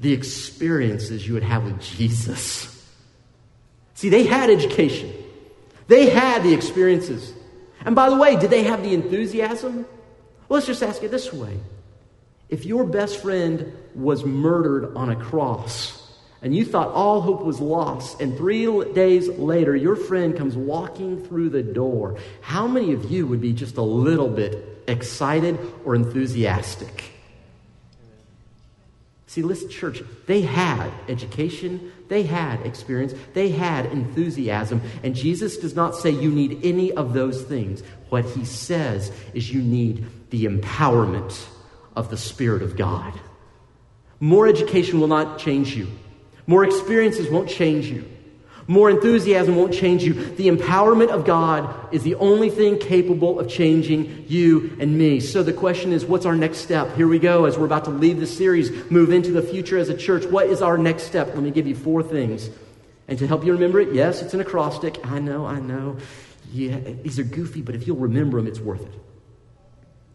the 0.00 0.12
experiences 0.12 1.26
you 1.26 1.34
would 1.34 1.42
have 1.42 1.64
with 1.64 1.80
Jesus? 1.80 2.66
See, 3.94 4.08
they 4.08 4.24
had 4.24 4.50
education, 4.50 5.12
they 5.86 6.10
had 6.10 6.42
the 6.42 6.54
experiences. 6.54 7.34
And 7.84 7.94
by 7.94 8.10
the 8.10 8.16
way, 8.16 8.36
did 8.36 8.50
they 8.50 8.64
have 8.64 8.82
the 8.82 8.92
enthusiasm? 8.92 9.86
Well, 10.48 10.56
let's 10.56 10.66
just 10.66 10.82
ask 10.82 11.02
it 11.02 11.10
this 11.10 11.32
way. 11.32 11.58
If 12.50 12.66
your 12.66 12.84
best 12.84 13.22
friend 13.22 13.72
was 13.94 14.24
murdered 14.24 14.96
on 14.96 15.08
a 15.08 15.16
cross, 15.16 15.96
and 16.42 16.54
you 16.54 16.64
thought 16.64 16.88
all 16.88 17.20
hope 17.20 17.42
was 17.42 17.60
lost, 17.60 18.20
and 18.20 18.36
three 18.36 18.66
days 18.92 19.28
later 19.28 19.76
your 19.76 19.96
friend 19.96 20.36
comes 20.36 20.56
walking 20.56 21.24
through 21.24 21.50
the 21.50 21.62
door, 21.62 22.18
how 22.40 22.66
many 22.66 22.92
of 22.92 23.10
you 23.10 23.26
would 23.26 23.40
be 23.40 23.52
just 23.52 23.76
a 23.76 23.82
little 23.82 24.28
bit 24.28 24.82
excited 24.88 25.58
or 25.84 25.94
enthusiastic? 25.94 27.04
See, 29.30 29.42
listen, 29.42 29.68
church, 29.68 30.02
they 30.26 30.40
had 30.40 30.90
education, 31.08 31.92
they 32.08 32.24
had 32.24 32.66
experience, 32.66 33.14
they 33.32 33.50
had 33.50 33.86
enthusiasm, 33.86 34.82
and 35.04 35.14
Jesus 35.14 35.56
does 35.56 35.76
not 35.76 35.94
say 35.94 36.10
you 36.10 36.32
need 36.32 36.58
any 36.64 36.90
of 36.90 37.12
those 37.12 37.44
things. 37.44 37.84
What 38.08 38.24
he 38.24 38.44
says 38.44 39.12
is 39.32 39.52
you 39.52 39.62
need 39.62 40.04
the 40.30 40.46
empowerment 40.46 41.46
of 41.94 42.10
the 42.10 42.16
Spirit 42.16 42.60
of 42.60 42.76
God. 42.76 43.20
More 44.18 44.48
education 44.48 44.98
will 44.98 45.06
not 45.06 45.38
change 45.38 45.76
you, 45.76 45.86
more 46.48 46.64
experiences 46.64 47.30
won't 47.30 47.48
change 47.48 47.86
you. 47.86 48.04
More 48.70 48.88
enthusiasm 48.88 49.56
won't 49.56 49.74
change 49.74 50.04
you. 50.04 50.14
The 50.14 50.46
empowerment 50.46 51.08
of 51.08 51.24
God 51.24 51.92
is 51.92 52.04
the 52.04 52.14
only 52.14 52.50
thing 52.50 52.78
capable 52.78 53.40
of 53.40 53.48
changing 53.48 54.26
you 54.28 54.76
and 54.78 54.96
me. 54.96 55.18
So 55.18 55.42
the 55.42 55.52
question 55.52 55.92
is, 55.92 56.04
what's 56.04 56.24
our 56.24 56.36
next 56.36 56.58
step? 56.58 56.94
Here 56.94 57.08
we 57.08 57.18
go 57.18 57.46
as 57.46 57.58
we're 57.58 57.66
about 57.66 57.86
to 57.86 57.90
leave 57.90 58.20
the 58.20 58.28
series, 58.28 58.70
move 58.88 59.10
into 59.10 59.32
the 59.32 59.42
future 59.42 59.76
as 59.76 59.88
a 59.88 59.96
church. 59.96 60.24
What 60.24 60.46
is 60.46 60.62
our 60.62 60.78
next 60.78 61.02
step? 61.02 61.26
Let 61.34 61.42
me 61.42 61.50
give 61.50 61.66
you 61.66 61.74
four 61.74 62.04
things. 62.04 62.48
And 63.08 63.18
to 63.18 63.26
help 63.26 63.44
you 63.44 63.54
remember 63.54 63.80
it, 63.80 63.92
yes, 63.92 64.22
it's 64.22 64.34
an 64.34 64.40
acrostic. 64.40 65.04
I 65.04 65.18
know, 65.18 65.46
I 65.46 65.58
know. 65.58 65.96
Yeah, 66.52 66.78
these 66.78 67.18
are 67.18 67.24
goofy, 67.24 67.62
but 67.62 67.74
if 67.74 67.88
you'll 67.88 67.96
remember 67.96 68.36
them, 68.36 68.46
it's 68.46 68.60
worth 68.60 68.82
it. 68.82 68.94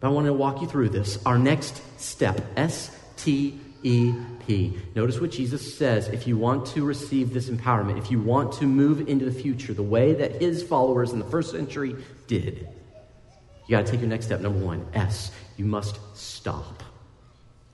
But 0.00 0.08
I 0.08 0.10
want 0.12 0.28
to 0.28 0.32
walk 0.32 0.62
you 0.62 0.66
through 0.66 0.88
this. 0.88 1.18
Our 1.26 1.36
next 1.36 1.82
step 2.00 2.40
S 2.56 2.90
T 3.18 3.60
E 3.82 4.14
P. 4.46 4.78
Notice 4.94 5.20
what 5.20 5.30
Jesus 5.30 5.76
says 5.76 6.08
if 6.08 6.26
you 6.26 6.36
want 6.38 6.66
to 6.68 6.84
receive 6.84 7.32
this 7.32 7.48
empowerment, 7.48 7.98
if 7.98 8.10
you 8.10 8.20
want 8.20 8.52
to 8.54 8.64
move 8.64 9.08
into 9.08 9.24
the 9.24 9.32
future 9.32 9.74
the 9.74 9.82
way 9.82 10.14
that 10.14 10.40
his 10.40 10.62
followers 10.62 11.12
in 11.12 11.18
the 11.18 11.24
first 11.24 11.50
century 11.50 11.96
did, 12.26 12.68
you 13.66 13.76
got 13.76 13.84
to 13.84 13.90
take 13.90 14.00
your 14.00 14.08
next 14.08 14.26
step. 14.26 14.40
Number 14.40 14.64
one, 14.64 14.86
S. 14.94 15.32
You 15.56 15.64
must 15.64 15.98
stop. 16.14 16.82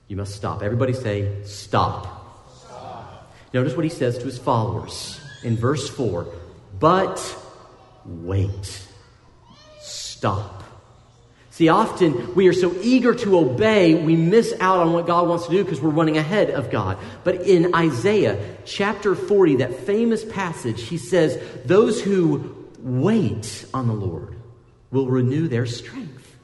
You 0.08 0.16
must 0.16 0.34
stop. 0.34 0.62
Everybody 0.62 0.92
say, 0.92 1.42
stop. 1.44 2.48
stop. 2.54 3.34
Notice 3.52 3.76
what 3.76 3.84
he 3.84 3.90
says 3.90 4.18
to 4.18 4.24
his 4.24 4.38
followers 4.38 5.20
in 5.42 5.56
verse 5.56 5.88
4 5.88 6.26
But 6.78 7.36
wait. 8.04 8.86
Stop. 9.80 10.61
See, 11.62 11.68
often 11.68 12.34
we 12.34 12.48
are 12.48 12.52
so 12.52 12.74
eager 12.80 13.14
to 13.14 13.38
obey, 13.38 13.94
we 13.94 14.16
miss 14.16 14.52
out 14.58 14.80
on 14.80 14.92
what 14.94 15.06
God 15.06 15.28
wants 15.28 15.46
to 15.46 15.52
do 15.52 15.62
because 15.62 15.80
we're 15.80 15.90
running 15.90 16.16
ahead 16.16 16.50
of 16.50 16.72
God. 16.72 16.98
But 17.22 17.42
in 17.42 17.72
Isaiah 17.72 18.56
chapter 18.64 19.14
40, 19.14 19.54
that 19.58 19.72
famous 19.86 20.24
passage, 20.24 20.82
he 20.82 20.98
says, 20.98 21.40
Those 21.64 22.02
who 22.02 22.66
wait 22.80 23.64
on 23.72 23.86
the 23.86 23.92
Lord 23.92 24.34
will 24.90 25.06
renew 25.06 25.46
their 25.46 25.66
strength. 25.66 26.36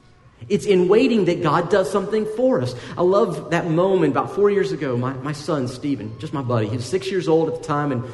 It's 0.47 0.65
in 0.65 0.87
waiting 0.87 1.25
that 1.25 1.43
God 1.43 1.69
does 1.69 1.91
something 1.91 2.25
for 2.37 2.61
us. 2.61 2.73
I 2.97 3.01
love 3.01 3.51
that 3.51 3.69
moment 3.69 4.13
about 4.13 4.33
four 4.35 4.49
years 4.49 4.71
ago. 4.71 4.95
My, 4.95 5.11
my 5.15 5.33
son, 5.33 5.67
Stephen, 5.67 6.17
just 6.19 6.31
my 6.31 6.43
buddy, 6.43 6.69
he 6.69 6.77
was 6.77 6.85
six 6.85 7.11
years 7.11 7.27
old 7.27 7.49
at 7.49 7.61
the 7.61 7.67
time, 7.67 7.91
and 7.91 8.05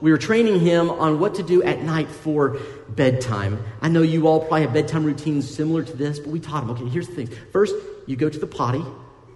we 0.00 0.10
were 0.10 0.18
training 0.18 0.60
him 0.60 0.90
on 0.90 1.18
what 1.18 1.34
to 1.36 1.42
do 1.42 1.62
at 1.62 1.82
night 1.82 2.08
for 2.08 2.58
bedtime. 2.88 3.62
I 3.80 3.88
know 3.88 4.02
you 4.02 4.26
all 4.26 4.40
probably 4.40 4.62
have 4.62 4.72
bedtime 4.72 5.04
routines 5.04 5.48
similar 5.48 5.82
to 5.82 5.96
this, 5.96 6.18
but 6.18 6.28
we 6.28 6.40
taught 6.40 6.62
him 6.62 6.70
okay, 6.70 6.88
here's 6.88 7.08
the 7.08 7.14
thing. 7.14 7.28
First, 7.52 7.74
you 8.06 8.16
go 8.16 8.28
to 8.28 8.38
the 8.38 8.46
potty, 8.46 8.84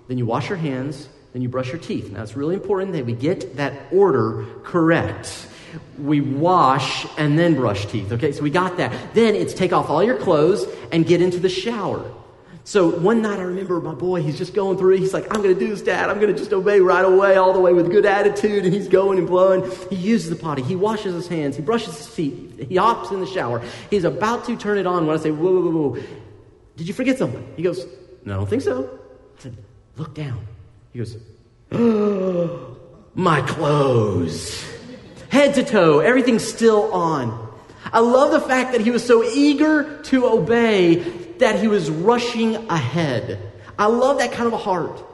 then 0.09 0.19
you 0.19 0.27
wash 0.27 0.49
your 0.49 0.59
hands, 0.59 1.09
then 1.33 1.43
you 1.43 1.49
brush 1.49 1.69
your 1.69 1.79
teeth. 1.79 2.11
Now, 2.11 2.23
it's 2.23 2.37
really 2.37 2.55
important 2.55 2.93
that 2.93 3.07
we 3.07 3.13
get 3.13 3.57
that 3.57 3.73
order 3.93 4.45
correct. 4.63 5.49
We 5.99 6.21
wash 6.21 7.07
and 7.17 7.39
then 7.39 7.55
brush 7.55 7.87
teeth, 7.87 8.13
okay? 8.13 8.33
So 8.33 8.43
we 8.43 8.51
got 8.51 8.77
that. 8.77 9.15
Then 9.15 9.35
it's 9.35 9.55
take 9.55 9.73
off 9.73 9.89
all 9.89 10.03
your 10.03 10.19
clothes 10.19 10.67
and 10.91 11.07
get 11.07 11.23
into 11.23 11.39
the 11.39 11.49
shower. 11.49 12.05
So 12.65 12.91
one 12.91 13.23
night 13.23 13.41
I 13.41 13.43
remember 13.43 13.81
my 13.81 13.95
boy, 13.95 14.23
he's 14.23 14.39
just 14.39 14.55
going 14.55 14.79
through, 14.79 14.97
he's 14.99 15.13
like, 15.13 15.25
I'm 15.35 15.43
going 15.43 15.53
to 15.53 15.59
do 15.59 15.69
this, 15.69 15.83
Dad. 15.83 16.09
I'm 16.09 16.21
going 16.21 16.33
to 16.33 16.39
just 16.39 16.53
obey 16.53 16.79
right 16.81 17.05
away, 17.05 17.35
all 17.37 17.53
the 17.53 17.59
way 17.59 17.73
with 17.73 17.91
good 17.91 18.07
attitude. 18.07 18.65
And 18.65 18.73
he's 18.73 18.87
going 18.87 19.19
and 19.19 19.27
blowing. 19.27 19.69
He 19.91 19.97
uses 19.97 20.31
the 20.31 20.37
potty. 20.37 20.63
He 20.63 20.77
washes 20.77 21.15
his 21.15 21.27
hands. 21.27 21.57
He 21.57 21.63
brushes 21.63 21.97
his 21.97 22.07
feet. 22.07 22.67
He 22.69 22.77
hops 22.77 23.11
in 23.11 23.19
the 23.19 23.27
shower. 23.27 23.63
He's 23.91 24.05
about 24.05 24.45
to 24.47 24.57
turn 24.57 24.79
it 24.79 24.87
on 24.87 25.07
when 25.07 25.19
I 25.19 25.21
say, 25.21 25.33
whoa, 25.33 25.53
whoa, 25.53 25.71
whoa, 25.71 25.89
whoa. 25.89 26.03
Did 26.77 26.89
you 26.89 26.95
forget 26.95 27.19
something? 27.19 27.47
He 27.57 27.63
goes, 27.63 27.85
No, 28.25 28.35
I 28.35 28.37
don't 28.37 28.49
think 28.49 28.63
so. 28.63 28.99
I 29.39 29.43
said, 29.43 29.57
Look 29.97 30.15
down. 30.15 30.47
He 30.93 30.99
goes, 30.99 31.17
oh, 31.73 32.77
My 33.15 33.41
clothes. 33.43 34.65
Head 35.29 35.55
to 35.55 35.65
toe, 35.65 36.01
everything's 36.01 36.47
still 36.47 36.93
on. 36.93 37.51
I 37.93 38.01
love 38.01 38.33
the 38.33 38.41
fact 38.41 38.73
that 38.73 38.81
he 38.81 38.91
was 38.91 39.05
so 39.05 39.25
eager 39.25 40.01
to 40.05 40.27
obey 40.27 41.03
that 41.43 41.61
he 41.61 41.69
was 41.69 41.91
rushing 41.91 42.57
ahead. 42.71 43.53
I 43.79 43.87
love 43.87 44.19
that 44.19 44.33
kind 44.33 44.47
of 44.47 44.53
a 44.53 44.59
heart. 44.59 45.05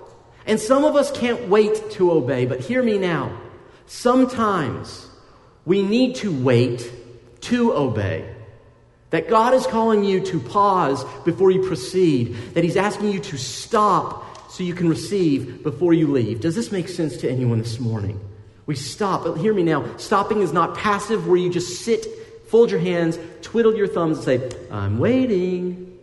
And 0.47 0.59
some 0.59 0.85
of 0.85 0.97
us 0.97 1.11
can't 1.11 1.49
wait 1.49 1.91
to 1.93 2.11
obey, 2.13 2.47
but 2.47 2.61
hear 2.61 2.83
me 2.83 2.99
now. 2.99 3.39
Sometimes 3.87 5.09
we 5.67 5.83
need 5.83 6.17
to 6.17 6.33
wait 6.33 6.91
to 7.43 7.75
obey. 7.75 8.35
That 9.11 9.29
God 9.29 9.55
is 9.55 9.67
calling 9.67 10.05
you 10.05 10.21
to 10.21 10.41
pause 10.41 11.05
before 11.25 11.51
you 11.51 11.67
proceed, 11.67 12.35
that 12.55 12.63
He's 12.63 12.77
asking 12.77 13.11
you 13.13 13.21
to 13.21 13.39
stop 13.39 14.51
so 14.51 14.63
you 14.63 14.75
can 14.75 14.89
receive 14.89 15.63
before 15.63 15.95
you 15.95 16.09
leave. 16.09 16.41
Does 16.41 16.55
this 16.55 16.71
make 16.71 16.89
sense 16.89 17.17
to 17.19 17.31
anyone 17.31 17.59
this 17.59 17.81
morning? 17.81 18.21
We 18.67 18.77
stop, 18.77 19.25
but 19.25 19.37
hear 19.37 19.55
me 19.55 19.63
now. 19.63 19.97
Stopping 19.97 20.43
is 20.43 20.53
not 20.53 20.77
passive 20.77 21.27
where 21.27 21.39
you 21.39 21.49
just 21.49 21.83
sit, 21.83 22.07
fold 22.49 22.71
your 22.71 22.81
hands, 22.81 23.19
twiddle 23.41 23.75
your 23.75 23.89
thumbs, 23.89 24.27
and 24.27 24.51
say, 24.51 24.59
I'm 24.71 24.99
waiting. 24.99 25.98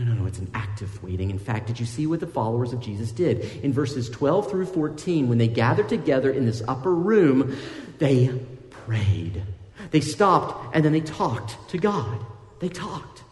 No, 0.00 0.14
no, 0.14 0.22
no, 0.22 0.26
it's 0.26 0.38
an 0.38 0.50
active 0.54 1.02
waiting. 1.02 1.28
In 1.28 1.38
fact, 1.38 1.66
did 1.66 1.78
you 1.78 1.84
see 1.84 2.06
what 2.06 2.20
the 2.20 2.26
followers 2.26 2.72
of 2.72 2.80
Jesus 2.80 3.12
did? 3.12 3.40
In 3.62 3.70
verses 3.70 4.08
12 4.08 4.50
through 4.50 4.64
14, 4.64 5.28
when 5.28 5.36
they 5.36 5.46
gathered 5.46 5.90
together 5.90 6.30
in 6.30 6.46
this 6.46 6.62
upper 6.66 6.94
room, 6.94 7.54
they 7.98 8.28
prayed. 8.70 9.42
They 9.90 10.00
stopped 10.00 10.74
and 10.74 10.82
then 10.82 10.92
they 10.92 11.02
talked 11.02 11.68
to 11.68 11.76
God. 11.76 12.24
They 12.60 12.70
talked. 12.70 13.24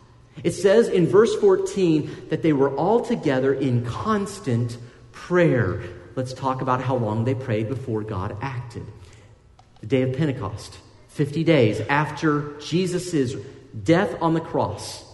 It 0.45 0.51
says 0.51 0.89
in 0.89 1.07
verse 1.07 1.35
14 1.37 2.27
that 2.29 2.43
they 2.43 2.53
were 2.53 2.77
all 2.77 3.01
together 3.01 3.55
in 3.55 3.87
constant 3.87 4.77
prayer. 5.13 5.83
Let's 6.17 6.35
talk 6.35 6.61
about 6.61 6.83
how 6.83 6.97
long 6.97 7.25
they 7.25 7.35
prayed 7.35 7.71
before 7.71 8.03
God 8.03 8.37
acted. 8.43 8.85
The 9.81 9.87
day 9.87 10.03
of 10.03 10.15
Pentecost, 10.19 10.77
50 11.09 11.45
days 11.45 11.81
after 11.89 12.59
Jesus' 12.59 13.35
death 13.85 14.15
on 14.21 14.35
the 14.35 14.41
cross. 14.41 15.08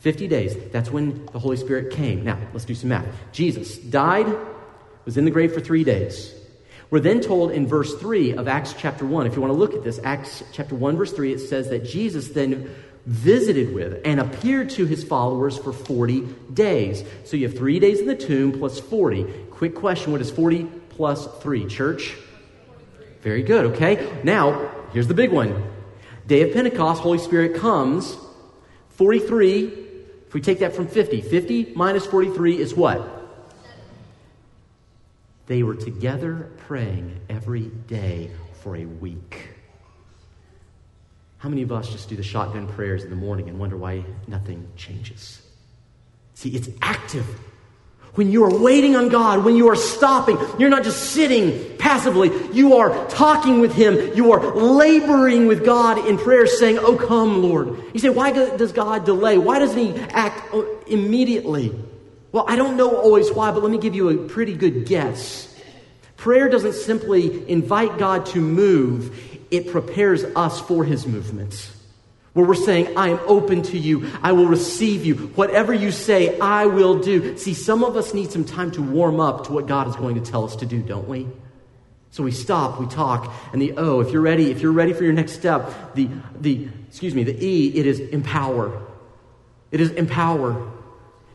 50 0.00 0.28
days, 0.28 0.56
that's 0.72 0.90
when 0.90 1.26
the 1.26 1.38
Holy 1.38 1.56
Spirit 1.56 1.92
came. 1.92 2.24
Now, 2.24 2.38
let's 2.52 2.64
do 2.64 2.74
some 2.74 2.88
math. 2.88 3.06
Jesus 3.32 3.78
died, 3.78 4.26
was 5.04 5.16
in 5.16 5.24
the 5.24 5.30
grave 5.30 5.52
for 5.52 5.60
three 5.60 5.84
days. 5.84 6.34
We're 6.90 7.00
then 7.00 7.20
told 7.20 7.52
in 7.52 7.66
verse 7.66 7.94
3 7.96 8.34
of 8.34 8.48
Acts 8.48 8.74
chapter 8.76 9.06
1, 9.06 9.26
if 9.26 9.36
you 9.36 9.40
want 9.40 9.52
to 9.52 9.58
look 9.58 9.74
at 9.74 9.84
this, 9.84 10.00
Acts 10.02 10.42
chapter 10.52 10.74
1, 10.74 10.96
verse 10.96 11.12
3, 11.12 11.34
it 11.34 11.38
says 11.38 11.68
that 11.68 11.84
Jesus 11.84 12.28
then 12.28 12.74
visited 13.06 13.74
with 13.74 14.00
and 14.04 14.20
appeared 14.20 14.70
to 14.70 14.86
his 14.86 15.04
followers 15.04 15.56
for 15.56 15.72
40 15.72 16.22
days. 16.52 17.04
So 17.24 17.36
you 17.36 17.46
have 17.48 17.56
three 17.56 17.78
days 17.78 18.00
in 18.00 18.06
the 18.06 18.16
tomb 18.16 18.52
plus 18.52 18.80
40. 18.80 19.24
Quick 19.50 19.74
question 19.74 20.12
what 20.12 20.20
is 20.20 20.30
40 20.30 20.64
plus 20.90 21.28
3? 21.40 21.66
Church? 21.66 22.16
Very 23.22 23.42
good, 23.42 23.66
okay? 23.66 24.20
Now, 24.24 24.70
here's 24.92 25.08
the 25.08 25.14
big 25.14 25.30
one. 25.30 25.70
Day 26.26 26.42
of 26.42 26.54
Pentecost, 26.54 27.02
Holy 27.02 27.18
Spirit 27.18 27.60
comes. 27.60 28.16
43, 28.90 29.79
if 30.30 30.34
we 30.34 30.40
take 30.40 30.60
that 30.60 30.76
from 30.76 30.86
50, 30.86 31.22
50 31.22 31.72
minus 31.74 32.06
43 32.06 32.60
is 32.60 32.72
what? 32.72 33.04
They 35.46 35.64
were 35.64 35.74
together 35.74 36.52
praying 36.56 37.18
every 37.28 37.62
day 37.88 38.30
for 38.62 38.76
a 38.76 38.84
week. 38.84 39.48
How 41.38 41.48
many 41.48 41.62
of 41.62 41.72
us 41.72 41.88
just 41.88 42.08
do 42.08 42.14
the 42.14 42.22
shotgun 42.22 42.68
prayers 42.68 43.02
in 43.02 43.10
the 43.10 43.16
morning 43.16 43.48
and 43.48 43.58
wonder 43.58 43.76
why 43.76 44.04
nothing 44.28 44.68
changes? 44.76 45.42
See, 46.34 46.50
it's 46.50 46.68
active. 46.80 47.26
When 48.14 48.32
you 48.32 48.44
are 48.44 48.58
waiting 48.58 48.96
on 48.96 49.08
God, 49.08 49.44
when 49.44 49.54
you 49.54 49.68
are 49.68 49.76
stopping, 49.76 50.36
you're 50.58 50.68
not 50.68 50.82
just 50.82 51.10
sitting 51.10 51.76
passively. 51.78 52.30
You 52.52 52.76
are 52.76 53.08
talking 53.08 53.60
with 53.60 53.72
Him. 53.72 54.16
You 54.16 54.32
are 54.32 54.54
laboring 54.54 55.46
with 55.46 55.64
God 55.64 56.04
in 56.06 56.18
prayer, 56.18 56.46
saying, 56.46 56.78
Oh, 56.78 56.96
come, 56.96 57.42
Lord. 57.42 57.82
You 57.94 58.00
say, 58.00 58.08
Why 58.10 58.32
does 58.32 58.72
God 58.72 59.04
delay? 59.04 59.38
Why 59.38 59.60
doesn't 59.60 59.78
He 59.78 59.94
act 60.10 60.52
uh, 60.52 60.64
immediately? 60.88 61.72
Well, 62.32 62.44
I 62.48 62.56
don't 62.56 62.76
know 62.76 62.96
always 62.96 63.30
why, 63.30 63.50
but 63.52 63.62
let 63.62 63.72
me 63.72 63.78
give 63.78 63.94
you 63.94 64.08
a 64.08 64.28
pretty 64.28 64.54
good 64.54 64.86
guess. 64.86 65.46
Prayer 66.16 66.48
doesn't 66.48 66.74
simply 66.74 67.48
invite 67.48 67.98
God 67.98 68.26
to 68.26 68.40
move, 68.40 69.18
it 69.50 69.70
prepares 69.72 70.22
us 70.22 70.60
for 70.60 70.84
his 70.84 71.06
movements. 71.06 71.72
Where 72.32 72.46
we're 72.46 72.54
saying, 72.54 72.96
I 72.96 73.08
am 73.08 73.20
open 73.26 73.62
to 73.62 73.78
you. 73.78 74.08
I 74.22 74.32
will 74.32 74.46
receive 74.46 75.04
you. 75.04 75.14
Whatever 75.14 75.74
you 75.74 75.90
say, 75.90 76.38
I 76.38 76.66
will 76.66 77.00
do. 77.00 77.36
See, 77.36 77.54
some 77.54 77.82
of 77.82 77.96
us 77.96 78.14
need 78.14 78.30
some 78.30 78.44
time 78.44 78.70
to 78.72 78.82
warm 78.82 79.18
up 79.18 79.46
to 79.46 79.52
what 79.52 79.66
God 79.66 79.88
is 79.88 79.96
going 79.96 80.14
to 80.14 80.20
tell 80.20 80.44
us 80.44 80.56
to 80.56 80.66
do, 80.66 80.80
don't 80.80 81.08
we? 81.08 81.26
So 82.12 82.22
we 82.22 82.32
stop, 82.32 82.80
we 82.80 82.86
talk, 82.86 83.32
and 83.52 83.62
the 83.62 83.74
O, 83.76 84.00
if 84.00 84.12
you're 84.12 84.22
ready, 84.22 84.50
if 84.50 84.60
you're 84.60 84.72
ready 84.72 84.92
for 84.92 85.04
your 85.04 85.12
next 85.12 85.32
step, 85.32 85.94
the, 85.94 86.08
the, 86.40 86.68
excuse 86.88 87.14
me, 87.14 87.22
the 87.22 87.44
E, 87.44 87.68
it 87.68 87.86
is 87.86 88.00
empower. 88.00 88.82
It 89.70 89.80
is 89.80 89.90
empower. 89.92 90.72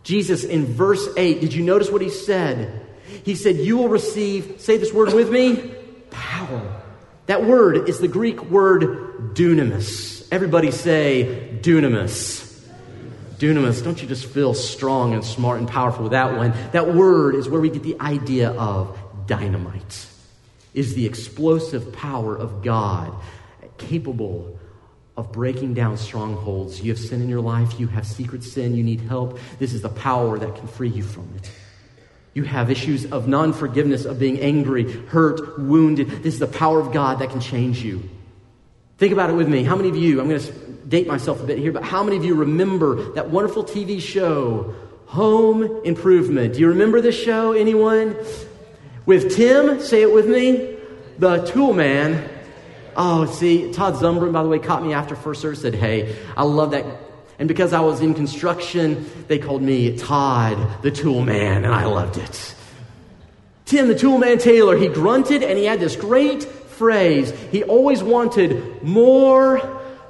Jesus 0.03 0.43
in 0.43 0.65
verse 0.65 1.07
8, 1.15 1.39
did 1.41 1.53
you 1.53 1.63
notice 1.63 1.89
what 1.89 2.01
he 2.01 2.09
said? 2.09 2.85
He 3.23 3.35
said, 3.35 3.57
You 3.57 3.77
will 3.77 3.89
receive, 3.89 4.59
say 4.59 4.77
this 4.77 4.93
word 4.93 5.13
with 5.13 5.31
me, 5.31 5.73
power. 6.09 6.81
That 7.27 7.43
word 7.43 7.89
is 7.89 7.99
the 7.99 8.07
Greek 8.07 8.43
word 8.43 9.33
dunamis. 9.33 10.14
Everybody 10.31 10.71
say 10.71 11.59
dunamis. 11.61 12.43
Dunamis. 13.37 13.83
Don't 13.83 14.01
you 14.01 14.07
just 14.07 14.25
feel 14.25 14.53
strong 14.53 15.13
and 15.13 15.23
smart 15.23 15.59
and 15.59 15.67
powerful 15.67 16.03
with 16.03 16.11
that 16.13 16.35
one? 16.35 16.53
That 16.71 16.93
word 16.93 17.35
is 17.35 17.49
where 17.49 17.61
we 17.61 17.69
get 17.69 17.83
the 17.83 17.99
idea 17.99 18.51
of 18.51 18.97
dynamite. 19.27 20.07
Is 20.73 20.95
the 20.95 21.05
explosive 21.05 21.93
power 21.93 22.35
of 22.35 22.63
God 22.63 23.13
capable 23.77 24.59
of 25.17 25.31
breaking 25.31 25.73
down 25.73 25.97
strongholds. 25.97 26.81
You 26.81 26.91
have 26.91 26.99
sin 26.99 27.21
in 27.21 27.29
your 27.29 27.41
life, 27.41 27.79
you 27.79 27.87
have 27.87 28.05
secret 28.05 28.43
sin, 28.43 28.75
you 28.75 28.83
need 28.83 29.01
help. 29.01 29.39
This 29.59 29.73
is 29.73 29.81
the 29.81 29.89
power 29.89 30.37
that 30.37 30.55
can 30.55 30.67
free 30.67 30.89
you 30.89 31.03
from 31.03 31.29
it. 31.37 31.51
You 32.33 32.43
have 32.43 32.69
issues 32.69 33.09
of 33.11 33.27
non 33.27 33.53
forgiveness, 33.53 34.03
of 34.03 34.19
being 34.19 34.39
angry, 34.39 34.91
hurt, 34.91 35.57
wounded. 35.57 36.09
This 36.09 36.33
is 36.33 36.39
the 36.39 36.47
power 36.47 36.81
of 36.81 36.91
God 36.91 37.19
that 37.19 37.29
can 37.29 37.39
change 37.39 37.81
you. 37.81 38.09
Think 38.97 39.13
about 39.13 39.29
it 39.29 39.33
with 39.33 39.47
me. 39.47 39.63
How 39.63 39.75
many 39.75 39.89
of 39.89 39.95
you, 39.95 40.21
I'm 40.21 40.29
going 40.29 40.41
to 40.41 40.51
date 40.87 41.07
myself 41.07 41.41
a 41.41 41.45
bit 41.45 41.57
here, 41.57 41.71
but 41.71 41.83
how 41.83 42.03
many 42.03 42.17
of 42.17 42.25
you 42.25 42.35
remember 42.35 43.13
that 43.13 43.29
wonderful 43.29 43.63
TV 43.63 44.01
show, 44.01 44.73
Home 45.07 45.63
Improvement? 45.83 46.53
Do 46.53 46.59
you 46.61 46.69
remember 46.69 47.01
this 47.01 47.21
show? 47.21 47.51
Anyone? 47.51 48.15
With 49.05 49.35
Tim, 49.35 49.81
say 49.81 50.01
it 50.01 50.13
with 50.13 50.27
me, 50.27 50.77
the 51.19 51.45
tool 51.45 51.73
man 51.73 52.29
Oh, 52.97 53.25
see, 53.25 53.73
Todd 53.73 53.95
Zumbrun, 53.95 54.31
by 54.31 54.41
the 54.41 54.49
way, 54.49 54.59
caught 54.59 54.81
me 54.83 54.93
after 54.93 55.15
first 55.15 55.41
service, 55.41 55.61
said, 55.61 55.75
Hey, 55.75 56.15
I 56.37 56.43
love 56.43 56.71
that. 56.71 56.85
And 57.37 57.47
because 57.49 57.73
I 57.73 57.81
was 57.81 57.99
in 57.99 58.13
construction, 58.13 59.09
they 59.27 59.37
called 59.37 59.61
me 59.61 59.97
Todd 59.97 60.81
the 60.81 60.91
Tool 60.91 61.21
Man, 61.21 61.65
and 61.65 61.73
I 61.73 61.85
loved 61.85 62.17
it. 62.17 62.55
Tim 63.65 63.87
the 63.89 63.95
Tool 63.95 64.17
Man 64.17 64.37
Taylor, 64.37 64.77
he 64.77 64.87
grunted 64.87 65.43
and 65.43 65.57
he 65.57 65.65
had 65.65 65.79
this 65.79 65.95
great 65.95 66.47
phrase. 66.77 67.31
He 67.51 67.63
always 67.63 68.03
wanted 68.03 68.83
more 68.83 69.59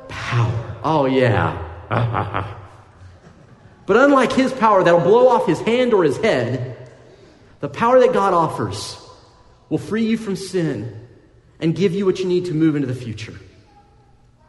power. 0.08 0.78
Oh, 0.84 1.06
yeah. 1.06 1.62
but 3.86 3.98
unlike 3.98 4.32
his 4.32 4.52
power 4.54 4.84
that'll 4.84 5.00
blow 5.00 5.28
off 5.28 5.46
his 5.46 5.60
hand 5.62 5.94
or 5.94 6.04
his 6.04 6.18
head, 6.18 6.90
the 7.60 7.70
power 7.70 8.00
that 8.00 8.14
God 8.14 8.34
offers 8.34 8.98
will 9.70 9.78
free 9.78 10.06
you 10.06 10.18
from 10.18 10.36
sin 10.36 11.08
and 11.60 11.76
give 11.76 11.94
you 11.94 12.06
what 12.06 12.20
you 12.20 12.26
need 12.26 12.46
to 12.46 12.54
move 12.54 12.76
into 12.76 12.88
the 12.88 12.96
future. 12.96 13.34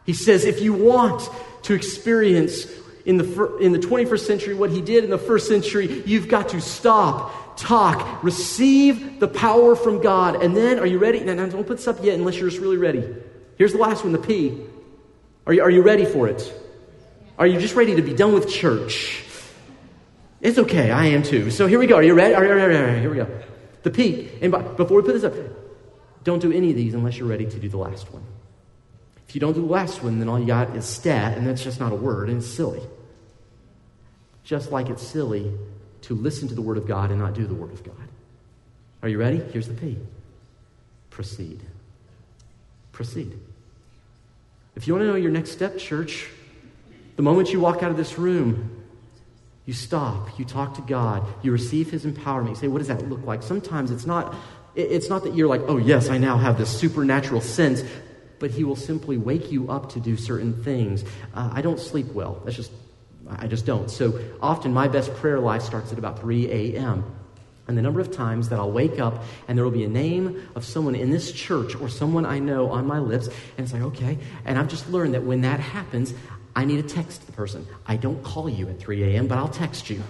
He 0.05 0.13
says, 0.13 0.45
if 0.45 0.61
you 0.61 0.73
want 0.73 1.29
to 1.63 1.73
experience 1.73 2.65
in 3.07 3.15
the, 3.15 3.55
in 3.55 3.71
the 3.71 3.79
21st 3.79 4.19
century 4.19 4.53
what 4.53 4.69
he 4.69 4.81
did 4.81 5.05
in 5.05 5.09
the 5.09 5.17
first 5.17 5.47
century, 5.47 6.03
you've 6.05 6.27
got 6.27 6.49
to 6.49 6.59
stop, 6.59 7.57
talk, 7.57 8.21
receive 8.21 9.21
the 9.21 9.29
power 9.29 9.77
from 9.77 10.01
God. 10.01 10.43
And 10.43 10.55
then, 10.55 10.77
are 10.77 10.85
you 10.85 10.99
ready? 10.99 11.21
Now, 11.21 11.33
now 11.33 11.45
don't 11.45 11.65
put 11.65 11.77
this 11.77 11.87
up 11.87 12.03
yet 12.03 12.15
unless 12.15 12.35
you're 12.35 12.49
just 12.49 12.61
really 12.61 12.75
ready. 12.75 13.15
Here's 13.57 13.71
the 13.71 13.77
last 13.77 14.03
one, 14.03 14.11
the 14.11 14.19
P. 14.19 14.61
Are 15.45 15.53
you, 15.53 15.61
are 15.63 15.69
you 15.69 15.83
ready 15.83 16.03
for 16.03 16.27
it? 16.27 16.53
Are 17.39 17.47
you 17.47 17.61
just 17.61 17.75
ready 17.75 17.95
to 17.95 18.01
be 18.01 18.13
done 18.13 18.33
with 18.33 18.49
church? 18.49 19.23
It's 20.41 20.57
okay, 20.57 20.91
I 20.91 21.05
am 21.05 21.23
too. 21.23 21.49
So 21.49 21.65
here 21.65 21.79
we 21.79 21.87
go. 21.87 21.95
Are 21.95 22.03
you 22.03 22.13
ready? 22.13 22.33
Here 22.99 23.09
we 23.09 23.15
go. 23.15 23.27
The 23.83 23.89
P. 23.89 24.29
And 24.41 24.51
before 24.51 24.97
we 24.97 25.03
put 25.03 25.13
this 25.13 25.23
up, 25.23 25.33
don't 26.25 26.39
do 26.39 26.51
any 26.51 26.71
of 26.71 26.75
these 26.75 26.93
unless 26.93 27.17
you're 27.17 27.29
ready 27.29 27.45
to 27.45 27.57
do 27.57 27.69
the 27.69 27.77
last 27.77 28.11
one. 28.11 28.25
If 29.29 29.33
you 29.33 29.39
don't 29.39 29.53
do 29.53 29.61
the 29.61 29.71
last 29.71 30.03
one, 30.03 30.19
then 30.19 30.27
all 30.27 30.37
you 30.37 30.47
got 30.47 30.75
is 30.75 30.85
stat, 30.85 31.37
and 31.37 31.47
that's 31.47 31.63
just 31.63 31.79
not 31.79 31.93
a 31.93 31.95
word, 31.95 32.27
and 32.27 32.39
it's 32.39 32.47
silly. 32.47 32.81
Just 34.47 34.71
like 34.71 34.87
it's 34.87 35.05
silly 35.05 35.51
to 36.03 36.15
listen 36.15 36.47
to 36.47 36.55
the 36.55 36.61
Word 36.61 36.77
of 36.77 36.87
God 36.87 37.11
and 37.11 37.19
not 37.19 37.33
do 37.33 37.45
the 37.45 37.53
Word 37.53 37.73
of 37.73 37.83
God. 37.83 38.07
Are 39.03 39.09
you 39.09 39.19
ready? 39.19 39.39
Here's 39.51 39.67
the 39.67 39.73
P. 39.73 39.97
Proceed. 41.09 41.59
Proceed. 42.93 43.37
If 44.77 44.87
you 44.87 44.93
want 44.93 45.03
to 45.03 45.07
know 45.07 45.15
your 45.15 45.31
next 45.31 45.51
step, 45.51 45.77
church, 45.77 46.29
the 47.17 47.23
moment 47.23 47.51
you 47.51 47.59
walk 47.59 47.83
out 47.83 47.91
of 47.91 47.97
this 47.97 48.17
room, 48.17 48.85
you 49.65 49.73
stop, 49.73 50.39
you 50.39 50.45
talk 50.45 50.75
to 50.75 50.81
God, 50.81 51.27
you 51.43 51.51
receive 51.51 51.91
His 51.91 52.05
empowerment. 52.05 52.47
You 52.47 52.55
say, 52.55 52.67
What 52.69 52.77
does 52.77 52.87
that 52.87 53.09
look 53.09 53.25
like? 53.25 53.43
Sometimes 53.43 53.91
it's 53.91 54.05
not 54.05 54.33
it's 54.75 55.09
not 55.09 55.23
that 55.23 55.35
you're 55.35 55.49
like, 55.49 55.63
oh, 55.67 55.75
yes, 55.75 56.07
I 56.07 56.19
now 56.19 56.37
have 56.37 56.57
this 56.57 56.69
supernatural 56.69 57.41
sense, 57.41 57.83
but 58.39 58.51
He 58.51 58.63
will 58.63 58.77
simply 58.77 59.17
wake 59.17 59.51
you 59.51 59.69
up 59.69 59.91
to 59.93 59.99
do 59.99 60.15
certain 60.15 60.63
things. 60.63 61.03
Uh, 61.33 61.49
I 61.51 61.61
don't 61.61 61.81
sleep 61.81 62.13
well. 62.13 62.41
That's 62.45 62.55
just, 62.55 62.71
I 63.29 63.47
just 63.47 63.65
don't. 63.65 63.89
So 63.89 64.19
often 64.41 64.73
my 64.73 64.87
best 64.87 65.13
prayer 65.15 65.39
life 65.39 65.61
starts 65.61 65.91
at 65.91 65.97
about 65.97 66.19
3 66.19 66.49
a.m. 66.51 67.03
And 67.67 67.77
the 67.77 67.81
number 67.81 67.99
of 67.99 68.11
times 68.11 68.49
that 68.49 68.59
I'll 68.59 68.71
wake 68.71 68.99
up 68.99 69.23
and 69.47 69.57
there 69.57 69.65
will 69.65 69.71
be 69.71 69.83
a 69.83 69.89
name 69.89 70.47
of 70.55 70.63
someone 70.63 70.95
in 70.95 71.11
this 71.11 71.31
church 71.31 71.75
or 71.75 71.89
someone 71.89 72.25
I 72.25 72.39
know 72.39 72.69
on 72.71 72.87
my 72.87 72.99
lips, 72.99 73.27
and 73.27 73.65
it's 73.65 73.73
like, 73.73 73.81
okay. 73.81 74.17
And 74.45 74.57
I've 74.57 74.69
just 74.69 74.89
learned 74.89 75.13
that 75.15 75.23
when 75.23 75.41
that 75.41 75.59
happens, 75.59 76.13
I 76.55 76.65
need 76.65 76.87
to 76.87 76.95
text 76.95 77.25
the 77.25 77.33
person. 77.33 77.67
I 77.85 77.97
don't 77.97 78.23
call 78.23 78.49
you 78.49 78.69
at 78.69 78.79
3 78.79 79.03
a.m., 79.03 79.27
but 79.27 79.37
I'll 79.37 79.49
text 79.49 79.89
you. 79.89 80.01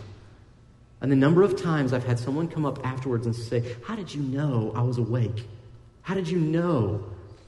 And 1.02 1.12
the 1.12 1.16
number 1.16 1.44
of 1.44 1.62
times 1.62 1.94
I've 1.94 2.06
had 2.06 2.20
someone 2.20 2.48
come 2.48 2.66
up 2.66 2.86
afterwards 2.86 3.26
and 3.26 3.36
say, 3.36 3.76
How 3.84 3.96
did 3.96 4.14
you 4.14 4.22
know 4.22 4.72
I 4.76 4.82
was 4.82 4.98
awake? 4.98 5.46
How 6.02 6.14
did 6.14 6.30
you 6.30 6.40
know 6.40 7.04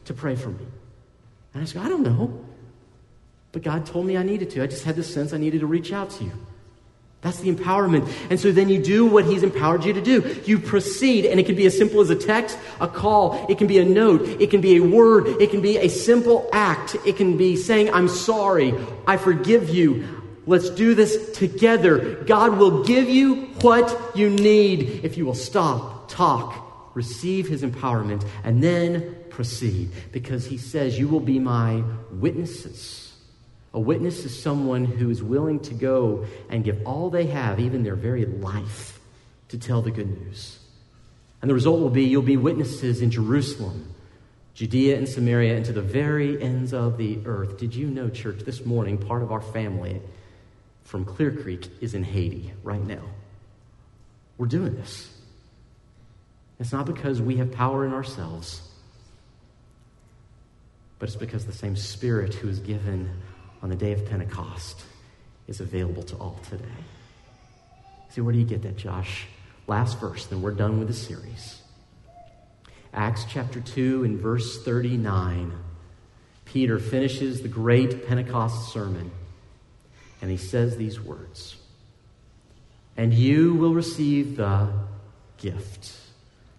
to 0.05 0.13
pray 0.13 0.36
for 0.36 0.49
me? 0.49 0.65
And 1.53 1.63
I 1.63 1.65
say, 1.65 1.79
I 1.79 1.88
don't 1.89 2.03
know. 2.03 2.45
But 3.52 3.64
God 3.64 3.86
told 3.86 4.06
me 4.06 4.16
I 4.16 4.24
needed 4.24 4.50
to. 4.52 4.64
I 4.64 4.68
just 4.68 4.84
had 4.84 4.96
this 4.96 5.12
sense 5.12 5.34
I 5.34 5.38
needed 5.38 5.62
to 5.62 5.68
reach 5.68 5.92
out 5.92 6.10
to 6.12 6.24
you. 6.24 6.32
That's 7.22 7.40
the 7.40 7.54
empowerment. 7.54 8.10
And 8.30 8.40
so 8.40 8.52
then 8.52 8.70
you 8.70 8.82
do 8.82 9.06
what 9.06 9.26
he's 9.26 9.44
empowered 9.44 9.84
you 9.84 9.92
to 9.92 10.02
do. 10.02 10.42
You 10.46 10.58
proceed, 10.58 11.26
and 11.26 11.38
it 11.38 11.46
can 11.46 11.56
be 11.56 11.66
as 11.66 11.78
simple 11.78 12.00
as 12.00 12.10
a 12.10 12.16
text, 12.16 12.58
a 12.80 12.88
call, 12.88 13.46
it 13.50 13.58
can 13.58 13.68
be 13.68 13.78
a 13.78 13.84
note, 13.86 14.22
it 14.40 14.50
can 14.50 14.62
be 14.62 14.78
a 14.78 14.80
word, 14.80 15.28
it 15.28 15.52
can 15.52 15.60
be 15.60 15.78
a 15.78 15.90
simple 15.90 16.50
act, 16.54 16.96
it 17.06 17.18
can 17.18 17.36
be 17.36 17.58
saying, 17.58 17.94
I'm 17.94 18.08
sorry, 18.08 18.74
I 19.06 19.18
forgive 19.18 19.70
you. 19.70 20.08
Let's 20.48 20.70
do 20.70 20.96
this 20.96 21.38
together. 21.38 22.24
God 22.24 22.58
will 22.58 22.84
give 22.84 23.10
you 23.10 23.48
what 23.62 24.16
you 24.16 24.30
need 24.30 25.04
if 25.04 25.18
you 25.18 25.26
will 25.26 25.36
stop, 25.36 26.10
talk, 26.10 26.96
receive 26.96 27.50
his 27.50 27.64
empowerment, 27.64 28.26
and 28.46 28.64
then 28.64 29.18
proceed. 29.30 29.92
Because 30.14 30.46
he 30.46 30.58
says, 30.58 30.98
You 30.98 31.10
will 31.10 31.20
be 31.20 31.38
my 31.38 31.84
witnesses. 32.12 33.09
A 33.73 33.79
witness 33.79 34.25
is 34.25 34.41
someone 34.41 34.86
who 34.86 35.10
is 35.10 35.21
willing 35.21 35.60
to 35.62 35.73
go 35.73 36.25
and 36.49 36.63
give 36.63 36.82
all 36.86 37.10
they 37.10 37.27
have, 37.27 37.60
even 37.60 37.84
their 37.84 37.95
very 37.95 38.25
life, 38.25 38.99
to 39.49 39.58
tell 39.58 39.82
the 39.82 39.91
good 39.91 40.10
news. 40.10 40.60
And 41.41 41.49
the 41.49 41.53
result 41.53 41.79
will 41.79 41.89
be 41.89 42.03
you'll 42.03 42.21
be 42.21 42.38
witnesses 42.38 43.01
in 43.01 43.12
Jerusalem, 43.12 43.93
Judea 44.55 44.97
and 44.97 45.08
Samaria, 45.08 45.55
and 45.55 45.65
to 45.65 45.73
the 45.73 45.82
very 45.82 46.41
ends 46.41 46.73
of 46.73 46.97
the 46.97 47.19
earth. 47.25 47.58
Did 47.60 47.75
you 47.75 47.88
know, 47.88 48.10
church, 48.10 48.39
this 48.39 48.65
morning, 48.65 48.97
part 48.97 49.21
of 49.21 49.32
our 49.32 49.41
family 49.41 50.01
from 50.84 51.05
Clear 51.05 51.32
Creek 51.32 51.69
is 51.79 51.93
in 51.93 52.03
Haiti 52.03 52.51
right 52.63 52.84
now? 52.84 53.03
We're 54.38 54.47
doing 54.47 54.75
this. 54.75 55.15
It's 56.60 56.73
not 56.73 56.86
because 56.86 57.21
we 57.21 57.38
have 57.38 57.51
power 57.51 57.86
in 57.86 57.93
ourselves, 57.93 58.62
but 60.97 61.08
it's 61.08 61.15
because 61.15 61.45
the 61.45 61.53
same 61.53 61.75
Spirit 61.75 62.34
who 62.34 62.49
is 62.49 62.60
given 62.60 63.10
on 63.62 63.69
the 63.69 63.76
day 63.76 63.91
of 63.91 64.06
Pentecost 64.06 64.84
is 65.48 65.60
available 65.60 66.04
to 66.04 66.15
all 66.17 66.39
today. 66.50 66.65
See, 68.10 68.22
where 68.22 68.34
do 68.34 68.39
you 68.39 68.45
get 68.45 68.62
that, 68.63 68.78
Josh? 68.78 69.28
Last 69.67 70.00
verse, 70.00 70.26
then 70.26 70.41
we're 70.41 70.52
done 70.52 70.80
with 70.80 70.88
the 70.88 70.93
series. 70.93 71.62
Acts 72.93 73.26
chapter 73.30 73.60
2 73.60 74.04
and 74.04 74.19
verse 74.19 74.63
39. 74.63 75.54
Peter 76.45 76.80
finishes 76.80 77.41
the 77.41 77.48
great 77.48 78.08
Pentecost 78.08 78.74
sermon, 78.74 79.12
and 80.22 80.32
he 80.32 80.38
says 80.38 80.76
these 80.78 81.00
words 81.00 81.56
And 82.98 83.13
you 83.13 83.54
will 83.54 83.76
receive 83.76 84.38
the 84.38 84.74
gift 85.38 85.95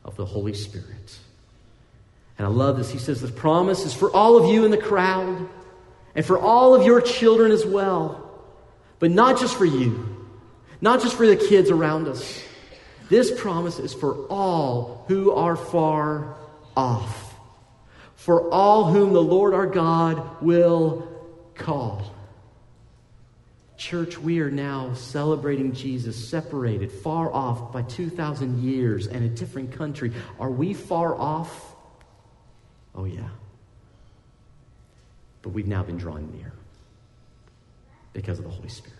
of 0.04 0.16
the 0.16 0.24
Holy 0.24 0.54
Spirit. 0.54 1.18
And 2.38 2.46
I 2.46 2.50
love 2.50 2.76
this. 2.78 2.90
He 2.90 2.98
says, 2.98 3.20
The 3.20 3.28
promise 3.28 3.84
is 3.84 3.92
for 3.92 4.10
all 4.12 4.36
of 4.36 4.50
you 4.50 4.64
in 4.64 4.70
the 4.70 4.78
crowd 4.78 5.48
and 6.14 6.24
for 6.24 6.38
all 6.38 6.74
of 6.74 6.84
your 6.84 7.00
children 7.00 7.52
as 7.52 7.64
well. 7.64 8.26
But 8.98 9.10
not 9.10 9.38
just 9.38 9.56
for 9.56 9.64
you, 9.64 10.26
not 10.80 11.00
just 11.02 11.16
for 11.16 11.26
the 11.26 11.36
kids 11.36 11.70
around 11.70 12.08
us. 12.08 12.42
This 13.08 13.30
promise 13.40 13.78
is 13.78 13.92
for 13.92 14.26
all 14.26 15.04
who 15.08 15.32
are 15.32 15.56
far 15.56 16.36
off, 16.76 17.34
for 18.14 18.50
all 18.50 18.84
whom 18.84 19.12
the 19.12 19.22
Lord 19.22 19.54
our 19.54 19.66
God 19.66 20.42
will 20.42 21.08
call. 21.54 22.14
Church, 23.76 24.18
we 24.18 24.40
are 24.40 24.50
now 24.50 24.92
celebrating 24.92 25.72
Jesus 25.72 26.28
separated, 26.28 26.92
far 26.92 27.32
off 27.32 27.72
by 27.72 27.82
2,000 27.82 28.62
years 28.62 29.06
and 29.06 29.24
a 29.24 29.28
different 29.28 29.72
country. 29.72 30.12
Are 30.38 30.50
we 30.50 30.74
far 30.74 31.14
off? 31.18 31.74
Oh, 32.94 33.04
yeah 33.04 33.30
but 35.42 35.50
we've 35.50 35.66
now 35.66 35.82
been 35.82 35.96
drawn 35.96 36.30
near 36.32 36.52
because 38.12 38.38
of 38.38 38.44
the 38.44 38.50
Holy 38.50 38.68
Spirit. 38.68 38.99